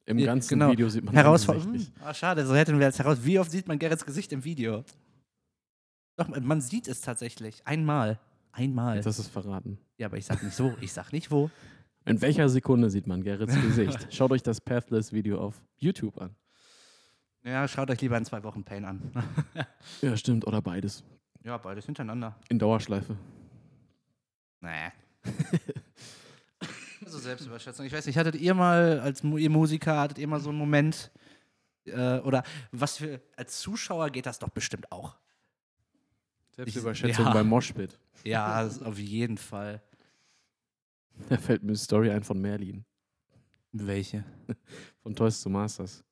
Im 0.06 0.18
Ja, 0.18 0.26
ganzen 0.26 0.48
genau. 0.58 0.72
Video 0.72 0.88
sieht 0.88 1.04
man 1.04 1.14
Herausforderung. 1.14 1.74
Hm, 1.74 1.86
ah, 2.02 2.12
schade, 2.12 2.44
so 2.44 2.54
hätten 2.56 2.78
wir 2.78 2.86
jetzt 2.86 2.98
heraus. 2.98 3.18
Wie 3.22 3.38
oft 3.38 3.50
sieht 3.50 3.68
man 3.68 3.78
Gerrits 3.78 4.04
Gesicht 4.04 4.32
im 4.32 4.42
Video? 4.44 4.84
Doch, 6.16 6.28
man 6.28 6.60
sieht 6.60 6.88
es 6.88 7.00
tatsächlich. 7.00 7.64
Einmal. 7.66 8.18
Einmal. 8.52 8.96
nicht. 8.96 9.06
Das 9.06 9.18
ist 9.18 9.28
verraten. 9.28 9.78
ja, 9.96 10.06
aber 10.06 10.16
ich 10.16 10.26
sag 10.26 10.42
nicht 10.42 10.54
so. 10.56 10.74
Ich 10.80 10.92
sag 10.92 11.12
nicht 11.12 11.30
wo. 11.30 11.50
In 12.04 12.20
welcher 12.20 12.48
Sekunde 12.48 12.90
sieht 12.90 13.06
man 13.06 13.22
Gerrits 13.22 13.54
Gesicht? 13.54 14.08
Schaut 14.12 14.30
euch 14.32 14.42
das 14.42 14.60
Pathless-Video 14.60 15.40
auf 15.40 15.62
YouTube 15.78 16.20
an. 16.20 16.34
Ja, 17.44 17.68
schaut 17.68 17.90
euch 17.90 18.00
lieber 18.00 18.16
in 18.16 18.24
zwei 18.24 18.42
Wochen 18.42 18.64
Pain 18.64 18.84
an. 18.84 19.12
Ja, 20.00 20.16
stimmt. 20.16 20.46
Oder 20.46 20.62
beides. 20.62 21.04
ja, 21.44 21.58
beides 21.58 21.84
hintereinander. 21.84 22.36
In 22.48 22.58
Dauerschleife. 22.58 23.16
Nee. 24.60 24.90
so 27.06 27.18
Selbstüberschätzung. 27.18 27.84
Ich 27.84 27.92
weiß 27.92 28.06
nicht, 28.06 28.16
hattet 28.16 28.36
ihr 28.36 28.54
mal 28.54 28.98
als 29.00 29.22
ihr 29.22 29.50
Musiker, 29.50 30.00
hattet 30.00 30.18
ihr 30.18 30.26
mal 30.26 30.40
so 30.40 30.48
einen 30.48 30.58
Moment, 30.58 31.10
äh, 31.84 32.18
oder 32.20 32.42
was 32.72 32.96
für, 32.96 33.20
als 33.36 33.60
Zuschauer 33.60 34.10
geht 34.10 34.26
das 34.26 34.38
doch 34.38 34.48
bestimmt 34.48 34.90
auch. 34.90 35.16
Selbstüberschätzung 36.52 37.26
ja. 37.26 37.32
beim 37.32 37.48
Moshpit. 37.48 37.98
Ja, 38.24 38.66
auf 38.66 38.98
jeden 38.98 39.36
Fall. 39.36 39.82
Da 41.28 41.36
fällt 41.36 41.62
mir 41.62 41.70
eine 41.70 41.76
Story 41.76 42.10
ein 42.10 42.22
von 42.22 42.40
Merlin. 42.40 42.84
Welche? 43.72 44.24
Von 45.02 45.16
Toys 45.16 45.42
to 45.42 45.50
Masters. 45.50 46.04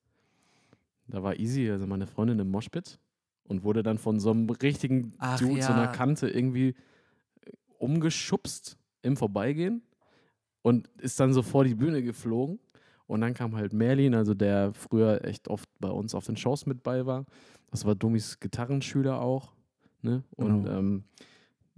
Da 1.09 1.23
war 1.23 1.39
Easy, 1.39 1.71
also 1.71 1.87
meine 1.87 2.07
Freundin, 2.07 2.39
im 2.39 2.51
Moshpit 2.51 2.99
und 3.45 3.65
wurde 3.65 3.83
dann 3.83 3.99
von 3.99 4.21
so 4.21 4.31
einem 4.31 4.49
richtigen 4.49 5.15
Ach 5.19 5.39
Dude, 5.39 5.63
so 5.63 5.73
einer 5.73 5.83
ja. 5.83 5.87
Kante 5.89 6.29
irgendwie 6.29 6.69
äh, 6.69 7.51
umgeschubst 7.79 8.77
im 9.03 9.17
Vorbeigehen 9.17 9.83
und 10.63 10.89
ist 10.99 11.19
dann 11.21 11.33
so 11.33 11.43
vor 11.43 11.65
die 11.65 11.75
Bühne 11.75 12.03
geflogen. 12.03 12.59
Und 13.07 13.21
dann 13.21 13.35
kam 13.35 13.57
halt 13.57 13.73
Merlin, 13.73 14.15
also 14.15 14.33
der 14.33 14.73
früher 14.73 15.25
echt 15.25 15.49
oft 15.49 15.69
bei 15.81 15.91
uns 15.91 16.15
auf 16.15 16.25
den 16.27 16.37
Shows 16.37 16.67
mit 16.67 16.83
bei 16.83 17.05
war. 17.05 17.27
Das 17.71 17.85
war 17.85 17.95
Dummis 17.95 18.39
Gitarrenschüler 18.41 19.21
auch. 19.21 19.53
Ne? 20.03 20.23
Und 20.37 20.65
Genau. 20.65 20.79
ähm, 20.79 21.05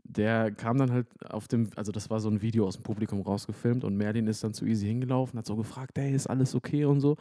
der 0.06 0.52
kam 0.52 0.76
dann 0.76 0.92
halt 0.92 1.06
auf 1.24 1.48
dem, 1.48 1.70
also 1.76 1.90
das 1.90 2.10
war 2.10 2.20
so 2.20 2.28
ein 2.28 2.42
Video 2.42 2.66
aus 2.66 2.74
dem 2.76 2.82
Publikum 2.82 3.20
rausgefilmt 3.22 3.84
und 3.84 3.96
Merlin 3.96 4.26
ist 4.26 4.44
dann 4.44 4.52
zu 4.52 4.66
Easy 4.66 4.86
hingelaufen, 4.86 5.38
hat 5.38 5.46
so 5.46 5.56
gefragt, 5.56 5.98
hey, 5.98 6.14
ist 6.14 6.26
alles 6.28 6.54
okay 6.54 6.84
und 6.84 7.00
so. 7.00 7.16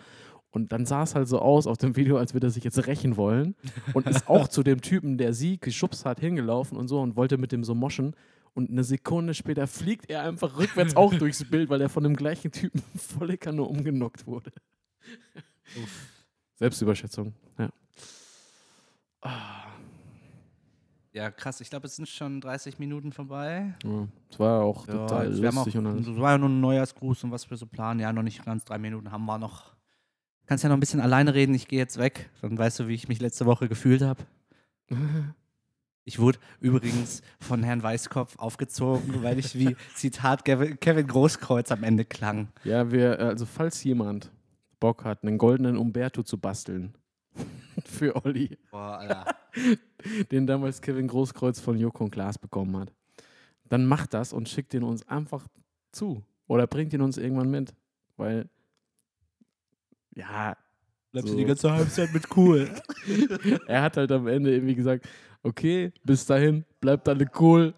Und 0.55 0.71
dann 0.71 0.85
sah 0.85 1.01
es 1.01 1.15
halt 1.15 1.27
so 1.27 1.39
aus 1.39 1.65
auf 1.65 1.77
dem 1.79 1.95
Video, 1.95 2.17
als 2.17 2.35
würde 2.35 2.45
er 2.47 2.51
sich 2.51 2.63
jetzt 2.63 2.85
rächen 2.85 3.17
wollen 3.17 3.55
und 3.95 4.05
ist 4.07 4.27
auch 4.29 4.47
zu 4.47 4.61
dem 4.61 4.81
Typen, 4.81 5.17
der 5.17 5.33
sie 5.33 5.57
geschubst 5.59 6.05
hat, 6.05 6.19
hingelaufen 6.19 6.77
und 6.77 6.87
so 6.87 7.01
und 7.01 7.15
wollte 7.15 7.39
mit 7.39 7.51
dem 7.51 7.63
so 7.63 7.73
moschen. 7.73 8.15
Und 8.53 8.69
eine 8.69 8.83
Sekunde 8.83 9.33
später 9.33 9.65
fliegt 9.65 10.11
er 10.11 10.21
einfach 10.21 10.55
rückwärts 10.59 10.95
auch 10.95 11.11
durchs 11.15 11.43
Bild, 11.49 11.69
weil 11.71 11.81
er 11.81 11.89
von 11.89 12.03
dem 12.03 12.15
gleichen 12.15 12.51
Typen 12.51 12.83
volle 12.95 13.35
Kanne 13.37 13.63
umgenockt 13.63 14.27
wurde. 14.27 14.51
Selbstüberschätzung, 16.55 17.33
ja. 17.57 17.69
Ah, 19.21 19.63
Ja, 21.13 21.31
krass. 21.31 21.61
Ich 21.61 21.69
glaube, 21.71 21.87
es 21.87 21.95
sind 21.95 22.07
schon 22.07 22.41
30 22.41 22.77
Minuten 22.77 23.11
vorbei. 23.11 23.73
ja. 23.83 24.07
Es 24.29 24.39
war 24.39 24.61
auch 24.63 24.87
Ja, 24.87 24.93
total 24.93 25.33
auch, 25.33 25.39
lustig 25.55 25.77
und 25.77 25.87
alles. 25.87 26.05
das 26.05 26.17
war 26.17 26.31
ja 26.33 26.37
nur 26.37 26.49
ein 26.49 26.61
Neujahrsgruß 26.61 27.23
und 27.23 27.31
was 27.31 27.49
wir 27.49 27.57
so 27.57 27.65
planen. 27.65 27.99
Ja, 27.99 28.13
noch 28.13 28.23
nicht 28.23 28.43
ganz 28.45 28.63
drei 28.65 28.77
Minuten 28.77 29.11
haben 29.11 29.25
wir 29.25 29.37
noch. 29.39 29.73
Kannst 30.45 30.63
ja 30.63 30.69
noch 30.69 30.77
ein 30.77 30.81
bisschen 30.81 30.99
alleine 30.99 31.33
reden, 31.33 31.55
ich 31.55 31.67
gehe 31.67 31.79
jetzt 31.79 31.97
weg. 31.97 32.29
Dann 32.41 32.57
weißt 32.57 32.79
du, 32.79 32.87
wie 32.87 32.93
ich 32.93 33.07
mich 33.07 33.21
letzte 33.21 33.45
Woche 33.45 33.67
gefühlt 33.67 34.01
habe. 34.01 34.23
Ich 36.05 36.19
wurde 36.19 36.37
übrigens 36.59 37.21
von 37.39 37.63
Herrn 37.63 37.81
Weißkopf 37.81 38.37
aufgezogen, 38.37 39.23
weil 39.23 39.39
ich 39.39 39.57
wie 39.57 39.77
Zitat 39.95 40.43
Kevin 40.43 41.07
Großkreuz 41.07 41.71
am 41.71 41.83
Ende 41.85 42.03
klang. 42.03 42.49
Ja, 42.65 42.91
wir, 42.91 43.19
also 43.19 43.45
falls 43.45 43.81
jemand 43.85 44.29
Bock 44.81 45.05
hat, 45.05 45.23
einen 45.23 45.37
goldenen 45.37 45.77
Umberto 45.77 46.21
zu 46.23 46.37
basteln 46.37 46.93
für 47.85 48.17
Olli, 48.25 48.57
Boah, 48.69 48.97
Alter. 48.97 49.35
den 50.29 50.45
damals 50.45 50.81
Kevin 50.81 51.07
Großkreuz 51.07 51.61
von 51.61 51.77
Joko 51.77 52.03
und 52.03 52.11
Klaas 52.11 52.37
bekommen 52.37 52.75
hat, 52.75 52.91
dann 53.69 53.85
macht 53.85 54.13
das 54.13 54.33
und 54.33 54.49
schickt 54.49 54.73
ihn 54.73 54.83
uns 54.83 55.07
einfach 55.07 55.47
zu. 55.93 56.21
Oder 56.47 56.67
bringt 56.67 56.91
ihn 56.91 57.01
uns 57.01 57.17
irgendwann 57.17 57.49
mit. 57.49 57.73
Weil, 58.17 58.49
ja, 60.15 60.55
Bleibst 61.11 61.29
So. 61.29 61.35
du 61.35 61.41
die 61.41 61.45
ganze 61.47 61.71
Halbzeit 61.71 62.11
mit 62.13 62.25
cool. 62.35 62.69
er 63.67 63.83
hat 63.83 63.97
halt 63.97 64.11
am 64.11 64.25
Ende 64.27 64.51
irgendwie 64.55 64.73
gesagt, 64.75 65.07
okay, 65.43 65.93
bis 66.03 66.25
dahin, 66.25 66.65
bleibt 66.81 67.07
alle 67.07 67.29
cool. 67.39 67.73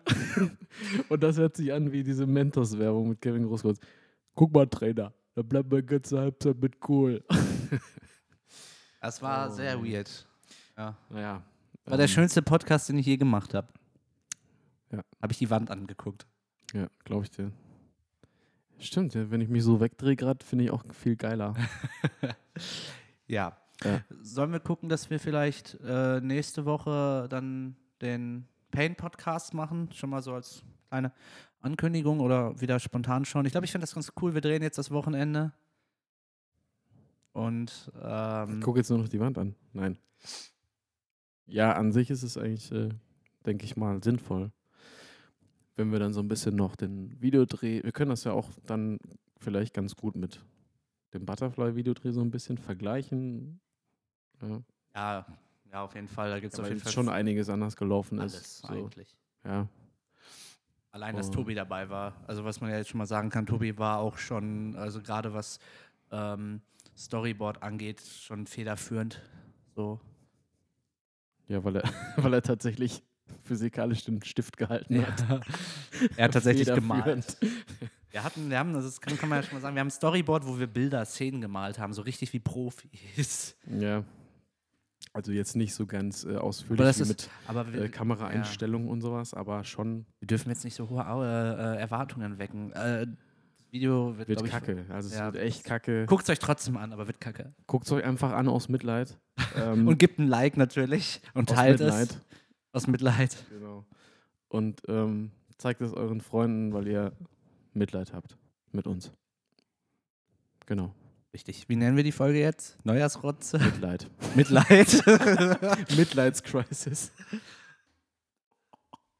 und 1.09 1.21
das 1.21 1.37
hört 1.37 1.57
sich 1.57 1.73
an 1.73 1.91
wie 1.91 2.01
diese 2.03 2.25
Mentos-Werbung 2.25 3.09
mit 3.09 3.21
Kevin 3.21 3.45
Großkreuz. 3.45 3.77
Guck 4.35 4.53
mal, 4.53 4.65
Trainer, 4.67 5.13
da 5.33 5.41
bleibt 5.41 5.69
man 5.69 5.85
ganze 5.85 6.17
Halbzeit 6.19 6.57
mit 6.61 6.75
cool. 6.87 7.23
Das 9.01 9.21
war 9.21 9.51
Oh. 9.51 9.53
sehr 9.53 9.83
weird. 9.83 10.25
Ja. 10.75 10.97
Naja. 11.09 11.43
War 11.85 11.97
der 11.97 12.05
ähm, 12.07 12.11
schönste 12.11 12.41
Podcast, 12.41 12.89
den 12.89 12.97
ich 12.97 13.05
je 13.05 13.17
gemacht 13.17 13.53
habe. 13.53 13.67
Ja. 14.91 15.03
Habe 15.21 15.31
ich 15.31 15.37
die 15.37 15.49
Wand 15.51 15.69
angeguckt. 15.69 16.25
Ja, 16.73 16.87
glaube 17.03 17.25
ich 17.25 17.29
dir. 17.29 17.51
Stimmt, 18.79 19.13
ja, 19.13 19.29
wenn 19.31 19.41
ich 19.41 19.49
mich 19.49 19.63
so 19.63 19.79
wegdrehe 19.79 20.15
gerade, 20.15 20.45
finde 20.45 20.65
ich 20.65 20.71
auch 20.71 20.83
viel 20.93 21.15
geiler. 21.15 21.55
Ja. 23.27 23.57
Ja. 23.83 24.01
Sollen 24.21 24.51
wir 24.51 24.59
gucken, 24.59 24.87
dass 24.87 25.09
wir 25.09 25.19
vielleicht 25.19 25.77
äh, 25.83 26.21
nächste 26.21 26.65
Woche 26.65 27.27
dann 27.29 27.75
den 28.01 28.47
Pain-Podcast 28.71 29.53
machen? 29.53 29.89
Schon 29.93 30.11
mal 30.11 30.21
so 30.21 30.33
als 30.33 30.63
kleine 30.89 31.11
Ankündigung 31.59 32.19
oder 32.19 32.59
wieder 32.61 32.79
spontan 32.79 33.25
schon. 33.25 33.45
Ich 33.45 33.51
glaube, 33.51 33.65
ich 33.65 33.71
finde 33.71 33.83
das 33.83 33.95
ganz 33.95 34.13
cool. 34.21 34.33
Wir 34.33 34.41
drehen 34.41 34.61
jetzt 34.61 34.77
das 34.77 34.91
Wochenende. 34.91 35.53
Und 37.33 37.91
ähm, 38.01 38.59
Ich 38.59 38.63
gucke 38.63 38.79
jetzt 38.79 38.89
nur 38.89 38.99
noch 38.99 39.09
die 39.09 39.19
Wand 39.19 39.37
an. 39.37 39.55
Nein. 39.73 39.97
Ja, 41.47 41.73
an 41.73 41.91
sich 41.91 42.09
ist 42.09 42.23
es 42.23 42.37
eigentlich, 42.37 42.71
äh, 42.71 42.89
denke 43.45 43.65
ich 43.65 43.75
mal, 43.75 44.01
sinnvoll. 44.03 44.51
Wenn 45.75 45.91
wir 45.91 45.99
dann 45.99 46.13
so 46.13 46.21
ein 46.21 46.27
bisschen 46.27 46.55
noch 46.55 46.75
den 46.75 47.21
Videodreh, 47.21 47.83
wir 47.83 47.91
können 47.91 48.09
das 48.09 48.23
ja 48.23 48.31
auch 48.31 48.49
dann 48.65 48.97
vielleicht 49.37 49.73
ganz 49.73 49.95
gut 49.95 50.15
mit 50.15 50.41
dem 51.13 51.25
Butterfly-Videodreh 51.25 52.11
so 52.11 52.21
ein 52.21 52.31
bisschen 52.31 52.57
vergleichen. 52.57 53.59
Ja, 54.41 54.63
ja, 54.95 55.25
ja, 55.71 55.83
auf 55.83 55.93
jeden 55.95 56.07
Fall. 56.07 56.29
Da 56.29 56.39
gibt 56.39 56.53
es 56.53 56.59
auf 56.59 56.65
weil 56.65 56.71
jeden 56.71 56.81
Fall 56.81 56.91
schon 56.91 57.09
einiges 57.09 57.49
anders 57.49 57.75
gelaufen 57.75 58.19
alles 58.19 58.35
ist. 58.35 58.57
So. 58.59 58.67
eigentlich. 58.67 59.17
Ja. 59.43 59.67
Allein, 60.91 61.15
dass 61.17 61.27
Oh. 61.27 61.31
Tobi 61.33 61.55
dabei 61.55 61.89
war. 61.89 62.15
Also 62.25 62.45
was 62.45 62.61
man 62.61 62.69
ja 62.69 62.77
jetzt 62.77 62.89
schon 62.89 62.99
mal 62.99 63.05
sagen 63.05 63.29
kann, 63.29 63.45
Tobi 63.45 63.77
war 63.77 63.99
auch 63.99 64.17
schon, 64.17 64.75
also 64.77 65.01
gerade 65.01 65.33
was 65.33 65.59
ähm, 66.11 66.61
Storyboard 66.95 67.61
angeht, 67.61 67.99
schon 67.99 68.47
federführend. 68.47 69.21
So. 69.75 69.99
ja, 71.49 71.61
weil 71.65 71.75
er, 71.77 71.83
weil 72.17 72.33
er 72.33 72.41
tatsächlich 72.41 73.03
physikalisch 73.43 74.03
den 74.05 74.23
Stift 74.23 74.57
gehalten 74.57 75.05
hat. 75.05 75.23
er 76.17 76.25
hat 76.25 76.33
tatsächlich 76.33 76.67
gemalt. 76.73 77.37
Wir 78.11 78.23
hatten, 78.23 78.49
wir 78.49 78.57
haben, 78.59 78.73
das 78.73 79.01
kann, 79.01 79.17
kann 79.17 79.27
man 79.29 79.39
ja 79.39 79.43
schon 79.43 79.55
mal 79.55 79.61
sagen, 79.61 79.75
wir 79.75 79.81
haben 79.81 79.87
ein 79.87 79.91
Storyboard, 79.91 80.47
wo 80.47 80.57
wir 80.57 80.67
Bilder, 80.67 81.03
Szenen 81.05 81.41
gemalt 81.41 81.79
haben, 81.79 81.93
so 81.93 82.01
richtig 82.01 82.31
wie 82.33 82.39
Profis. 82.39 83.55
Ja. 83.79 84.03
Also 85.13 85.31
jetzt 85.31 85.55
nicht 85.55 85.73
so 85.73 85.85
ganz 85.85 86.23
äh, 86.25 86.35
ausführlich 86.35 86.79
Aber 86.79 86.87
das 86.87 86.97
wie 86.99 87.01
ist- 87.03 87.07
mit 87.09 87.29
Aber 87.47 87.71
wir, 87.73 87.81
äh, 87.83 87.89
Kameraeinstellungen 87.89 88.89
und 88.89 89.01
sowas, 89.01 89.33
aber 89.33 89.63
schon 89.63 90.05
wir 90.19 90.27
dürfen 90.27 90.49
jetzt 90.49 90.63
nicht 90.65 90.75
so 90.75 90.89
hohe 90.89 91.01
äh, 91.01 91.75
äh, 91.77 91.79
Erwartungen 91.79 92.37
wecken. 92.37 92.71
Äh, 92.73 93.07
das 93.07 93.71
Video 93.71 94.17
wird, 94.17 94.27
wird 94.29 94.39
glaub 94.39 94.45
ich, 94.47 94.51
kacke. 94.51 94.85
Also 94.89 95.09
es 95.09 95.15
ja. 95.15 95.25
wird 95.33 95.43
echt 95.43 95.63
kacke. 95.63 96.05
Guckt 96.05 96.23
es 96.23 96.29
euch 96.29 96.39
trotzdem 96.39 96.75
an, 96.77 96.91
aber 96.93 97.07
wird 97.07 97.19
kacke. 97.21 97.53
Guckt 97.67 97.85
es 97.85 97.91
euch 97.91 98.03
einfach 98.03 98.31
an 98.33 98.47
aus 98.47 98.69
Mitleid. 98.69 99.17
Ähm, 99.57 99.87
Und 99.87 99.99
gebt 99.99 100.17
ein 100.19 100.27
Like 100.27 100.57
natürlich 100.57 101.21
und 101.33 101.49
teilt 101.49 101.79
Mitleid. 101.79 102.09
es. 102.09 102.19
Aus 102.75 102.87
Mitleid. 102.87 103.37
Genau. 103.49 103.85
Und 104.49 104.81
ähm, 104.89 105.31
zeigt 105.57 105.79
es 105.79 105.93
euren 105.93 106.19
Freunden, 106.19 106.73
weil 106.73 106.87
ihr 106.87 107.13
Mitleid 107.73 108.11
habt 108.11 108.37
mit 108.73 108.85
uns. 108.85 109.13
Genau. 110.65 110.93
Richtig. 111.33 111.69
Wie 111.69 111.77
nennen 111.77 111.95
wir 111.95 112.03
die 112.03 112.11
Folge 112.11 112.39
jetzt? 112.39 112.77
Neujahrsrotze? 112.85 113.59
Mitleid. 113.59 114.09
Mitleid. 114.35 115.03
Mitleidscrisis. 115.97 117.13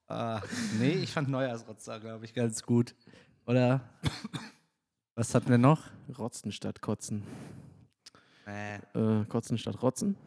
ah, 0.08 0.42
nee, 0.78 0.92
ich 0.92 1.12
fand 1.12 1.30
Neujahrsrotzer, 1.30 2.02
glaube 2.02 2.26
ich, 2.26 2.34
ganz 2.34 2.62
gut. 2.62 2.94
Oder? 3.48 3.82
Was 5.16 5.34
hatten 5.34 5.48
wir 5.50 5.58
noch? 5.58 5.84
Rotzen 6.18 6.52
statt 6.52 6.82
Kotzen. 6.82 7.24
Nee, 8.46 8.80
Äh, 9.22 9.24
kotzen 9.26 9.58
statt 9.58 9.82
Rotzen. 9.82 10.18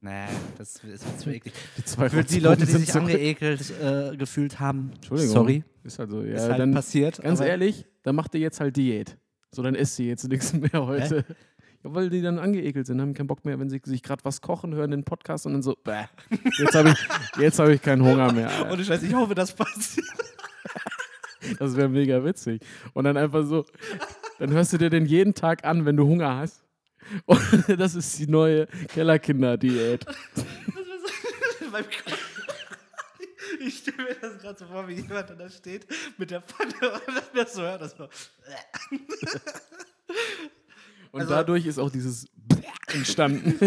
Nee, 0.00 0.24
das 0.56 0.76
ist 0.84 1.20
zu 1.20 1.30
eklig. 1.30 1.52
Die 1.76 1.82
Für 2.10 2.24
die 2.24 2.40
Leute, 2.40 2.66
die 2.66 2.72
sich 2.72 2.94
angeekelt 2.94 3.72
äh, 3.80 4.16
gefühlt 4.16 4.60
haben, 4.60 4.92
Entschuldigung. 4.94 5.32
sorry, 5.32 5.64
Ist 5.84 5.98
halt 5.98 6.10
so, 6.10 6.22
ja, 6.22 6.34
ist 6.36 6.48
halt 6.48 6.60
dann, 6.60 6.72
passiert. 6.72 7.20
ganz 7.22 7.40
ehrlich, 7.40 7.86
dann 8.02 8.14
macht 8.16 8.34
ihr 8.34 8.40
jetzt 8.40 8.60
halt 8.60 8.76
Diät. 8.76 9.16
So, 9.50 9.62
dann 9.62 9.74
isst 9.74 9.96
sie 9.96 10.06
jetzt 10.08 10.28
nichts 10.28 10.52
mehr 10.52 10.86
heute. 10.86 11.24
Ja, 11.84 11.94
weil 11.94 12.10
die 12.10 12.20
dann 12.22 12.38
angeekelt 12.38 12.86
sind, 12.86 13.00
haben 13.00 13.14
keinen 13.14 13.28
Bock 13.28 13.44
mehr, 13.44 13.58
wenn 13.58 13.70
sie 13.70 13.80
sich 13.84 14.02
gerade 14.02 14.24
was 14.24 14.40
kochen, 14.40 14.74
hören 14.74 14.90
den 14.90 15.04
Podcast 15.04 15.46
und 15.46 15.52
dann 15.52 15.62
so, 15.62 15.74
bäh, 15.84 16.04
jetzt 16.58 16.74
habe 16.74 16.90
ich, 16.90 17.08
jetzt 17.40 17.58
hab 17.58 17.68
ich 17.68 17.80
keinen 17.80 18.02
Hunger 18.04 18.32
mehr. 18.32 18.50
Alter. 18.50 18.72
Ohne 18.72 18.84
Scheiß, 18.84 19.02
ich 19.02 19.14
hoffe, 19.14 19.34
das 19.34 19.52
passiert. 19.52 20.04
Das 21.58 21.76
wäre 21.76 21.88
mega 21.88 22.22
witzig. 22.24 22.60
Und 22.94 23.04
dann 23.04 23.16
einfach 23.16 23.46
so, 23.46 23.64
dann 24.38 24.50
hörst 24.50 24.72
du 24.72 24.78
dir 24.78 24.90
den 24.90 25.06
jeden 25.06 25.34
Tag 25.34 25.64
an, 25.64 25.86
wenn 25.86 25.96
du 25.96 26.04
Hunger 26.06 26.36
hast. 26.36 26.64
Und 27.26 27.80
das 27.80 27.94
ist 27.94 28.18
die 28.18 28.26
neue 28.26 28.66
Kellerkinder-Diät. 28.88 30.04
Ich 33.60 33.78
stelle 33.78 33.96
mir 34.04 34.14
das 34.20 34.38
gerade 34.38 34.58
so 34.58 34.66
vor, 34.66 34.86
wie 34.88 34.94
jemand 34.94 35.30
da 35.38 35.48
steht 35.48 35.86
mit 36.16 36.30
der 36.30 36.42
Pfanne 36.42 36.72
und 36.72 36.82
dann 37.14 37.24
das 37.34 37.54
so 37.54 37.62
hört. 37.62 37.80
Das 37.82 37.96
so. 37.96 38.08
Und 41.10 41.20
Also- 41.22 41.32
dadurch 41.34 41.66
ist 41.66 41.78
auch 41.78 41.90
dieses 41.90 42.26
entstanden. 42.88 43.58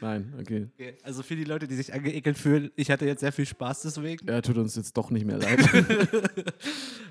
Nein, 0.00 0.34
okay. 0.40 0.68
Okay, 0.74 0.96
also 1.02 1.22
für 1.22 1.36
die 1.36 1.44
Leute, 1.44 1.66
die 1.68 1.74
sich 1.76 1.92
angeekelt 1.92 2.36
fühlen, 2.38 2.70
ich 2.76 2.90
hatte 2.90 3.06
jetzt 3.06 3.20
sehr 3.20 3.32
viel 3.32 3.46
Spaß 3.46 3.82
deswegen. 3.82 4.26
Ja, 4.28 4.40
tut 4.40 4.56
uns 4.58 4.76
jetzt 4.76 4.96
doch 4.96 5.10
nicht 5.10 5.26
mehr 5.26 5.38
leid. 5.38 5.60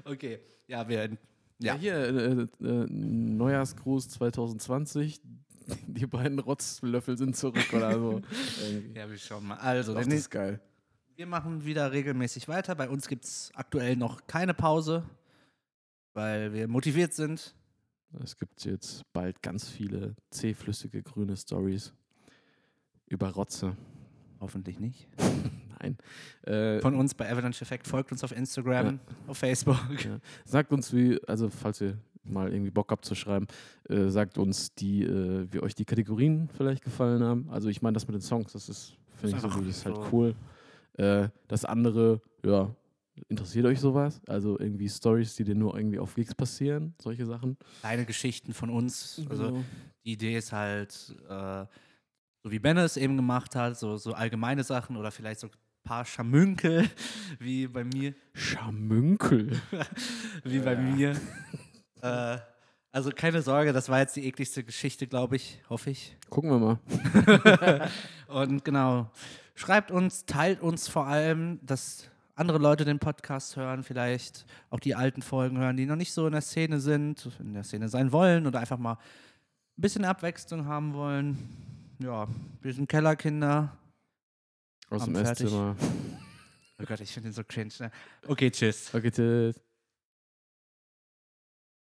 Okay, 0.05 0.39
ja, 0.67 0.87
wir. 0.89 1.17
Ja, 1.63 1.75
Ja, 1.75 1.79
hier, 1.79 1.95
äh, 1.95 2.65
äh, 2.65 2.85
Neujahrsgruß 2.89 4.09
2020. 4.09 5.21
Die 5.87 6.05
beiden 6.05 6.39
Rotzlöffel 6.39 7.17
sind 7.17 7.37
zurück 7.37 7.71
oder 7.73 7.93
so. 7.93 8.21
Ja 8.93 9.09
wir 9.09 9.17
schauen 9.17 9.47
mal. 9.47 9.55
Also, 9.57 9.93
das 9.93 10.07
ist 10.07 10.29
geil. 10.29 10.59
wir 11.15 11.25
machen 11.25 11.63
wieder 11.65 11.91
regelmäßig 11.91 12.47
weiter. 12.49 12.75
Bei 12.75 12.89
uns 12.89 13.07
gibt 13.07 13.23
es 13.25 13.51
aktuell 13.55 13.95
noch 13.95 14.27
keine 14.27 14.53
Pause, 14.53 15.03
weil 16.13 16.53
wir 16.53 16.67
motiviert 16.67 17.13
sind. 17.13 17.55
Es 18.21 18.37
gibt 18.37 18.63
jetzt 18.65 19.01
bald 19.13 19.41
ganz 19.41 19.67
viele 19.69 20.15
zähflüssige 20.31 21.01
grüne 21.01 21.35
Stories 21.37 21.93
über 23.07 23.29
Rotze. 23.29 23.75
Hoffentlich 24.39 24.79
nicht. 24.79 25.07
Nein. 25.83 25.97
Äh, 26.53 26.79
Von 26.81 26.95
uns 26.95 27.13
bei 27.13 27.29
Avalanche 27.31 27.61
Effect. 27.61 27.87
Folgt 27.87 28.11
uns 28.11 28.23
auf 28.23 28.31
Instagram, 28.35 28.99
auf 29.27 29.37
Facebook. 29.37 29.77
Ja. 30.03 30.19
Sagt 30.45 30.71
uns, 30.71 30.93
wie, 30.93 31.19
also 31.27 31.49
falls 31.49 31.81
ihr 31.81 31.97
mal 32.23 32.51
irgendwie 32.51 32.71
Bock 32.71 32.89
habt 32.91 33.03
zu 33.05 33.15
schreiben, 33.15 33.47
äh, 33.89 34.07
sagt 34.09 34.37
uns, 34.37 34.73
die, 34.75 35.03
äh, 35.03 35.47
wie 35.51 35.59
euch 35.59 35.75
die 35.75 35.85
Kategorien 35.85 36.49
vielleicht 36.55 36.83
gefallen 36.83 37.21
haben. 37.23 37.49
Also 37.49 37.67
ich 37.69 37.81
meine, 37.81 37.93
das 37.93 38.07
mit 38.07 38.15
den 38.15 38.21
Songs, 38.21 38.53
das 38.53 38.69
ist, 38.69 38.93
finde 39.15 39.35
ich, 39.35 39.41
so, 39.41 39.47
das 39.49 39.67
ist 39.67 39.85
halt 39.85 39.95
so. 39.97 40.07
cool. 40.11 40.35
Äh, 40.97 41.27
das 41.47 41.65
andere, 41.65 42.21
ja, 42.45 42.73
interessiert 43.27 43.65
euch 43.65 43.79
sowas? 43.79 44.21
Also 44.27 44.57
irgendwie 44.59 44.87
Stories, 44.89 45.35
die 45.35 45.43
dir 45.43 45.55
nur 45.55 45.75
irgendwie 45.75 45.99
auf 45.99 46.15
Gigs 46.15 46.33
passieren, 46.33 46.93
solche 47.01 47.25
Sachen. 47.25 47.57
Kleine 47.81 48.05
Geschichten 48.05 48.53
von 48.53 48.69
uns. 48.69 49.21
Also 49.29 49.47
Genau. 49.47 49.63
die 50.05 50.13
Idee 50.13 50.37
ist 50.37 50.51
halt, 50.53 51.15
äh, 51.29 51.65
so 52.41 52.51
wie 52.51 52.59
Ben 52.59 52.77
es 52.77 52.97
eben 52.97 53.15
gemacht 53.15 53.55
hat, 53.55 53.77
so, 53.77 53.97
so 53.97 54.13
allgemeine 54.13 54.63
Sachen 54.63 54.97
oder 54.97 55.11
vielleicht 55.11 55.39
so 55.41 55.49
paar 55.83 56.05
Schamünkel, 56.05 56.89
wie 57.39 57.67
bei 57.67 57.83
mir. 57.83 58.13
Schamünkel. 58.33 59.61
wie 60.43 60.59
bei 60.59 60.75
mir. 60.75 61.15
äh, 62.01 62.37
also 62.91 63.09
keine 63.09 63.41
Sorge, 63.41 63.73
das 63.73 63.89
war 63.89 63.99
jetzt 63.99 64.15
die 64.15 64.25
ekligste 64.27 64.63
Geschichte, 64.63 65.07
glaube 65.07 65.35
ich, 65.35 65.59
hoffe 65.69 65.89
ich. 65.89 66.15
Gucken 66.29 66.51
wir 66.51 66.59
mal. 66.59 67.89
Und 68.27 68.63
genau, 68.63 69.09
schreibt 69.55 69.89
uns, 69.89 70.25
teilt 70.25 70.61
uns 70.61 70.87
vor 70.87 71.07
allem, 71.07 71.59
dass 71.63 72.09
andere 72.35 72.57
Leute 72.57 72.85
den 72.85 72.99
Podcast 72.99 73.55
hören, 73.55 73.83
vielleicht 73.83 74.45
auch 74.69 74.79
die 74.79 74.95
alten 74.95 75.21
Folgen 75.21 75.57
hören, 75.57 75.77
die 75.77 75.85
noch 75.85 75.95
nicht 75.95 76.13
so 76.13 76.25
in 76.27 76.33
der 76.33 76.41
Szene 76.41 76.79
sind, 76.79 77.29
in 77.39 77.53
der 77.53 77.63
Szene 77.63 77.89
sein 77.89 78.11
wollen 78.11 78.45
oder 78.47 78.59
einfach 78.59 78.77
mal 78.77 78.93
ein 78.93 79.81
bisschen 79.81 80.05
Abwechslung 80.05 80.65
haben 80.65 80.93
wollen. 80.93 81.37
Ja, 81.99 82.27
wir 82.61 82.73
sind 82.73 82.87
Kellerkinder. 82.89 83.75
Aus 84.95 85.05
dem 85.05 85.15
fertig. 85.15 85.45
Esszimmer. 85.45 85.75
Oh 86.81 86.85
Gott, 86.85 86.99
ich 86.99 87.11
finde 87.11 87.29
den 87.29 87.33
so 87.33 87.43
cringe. 87.47 87.71
Ne? 87.79 87.91
Okay, 88.27 88.49
tschüss. 88.49 88.93
Okay, 88.93 89.11
tschüss. 89.11 89.55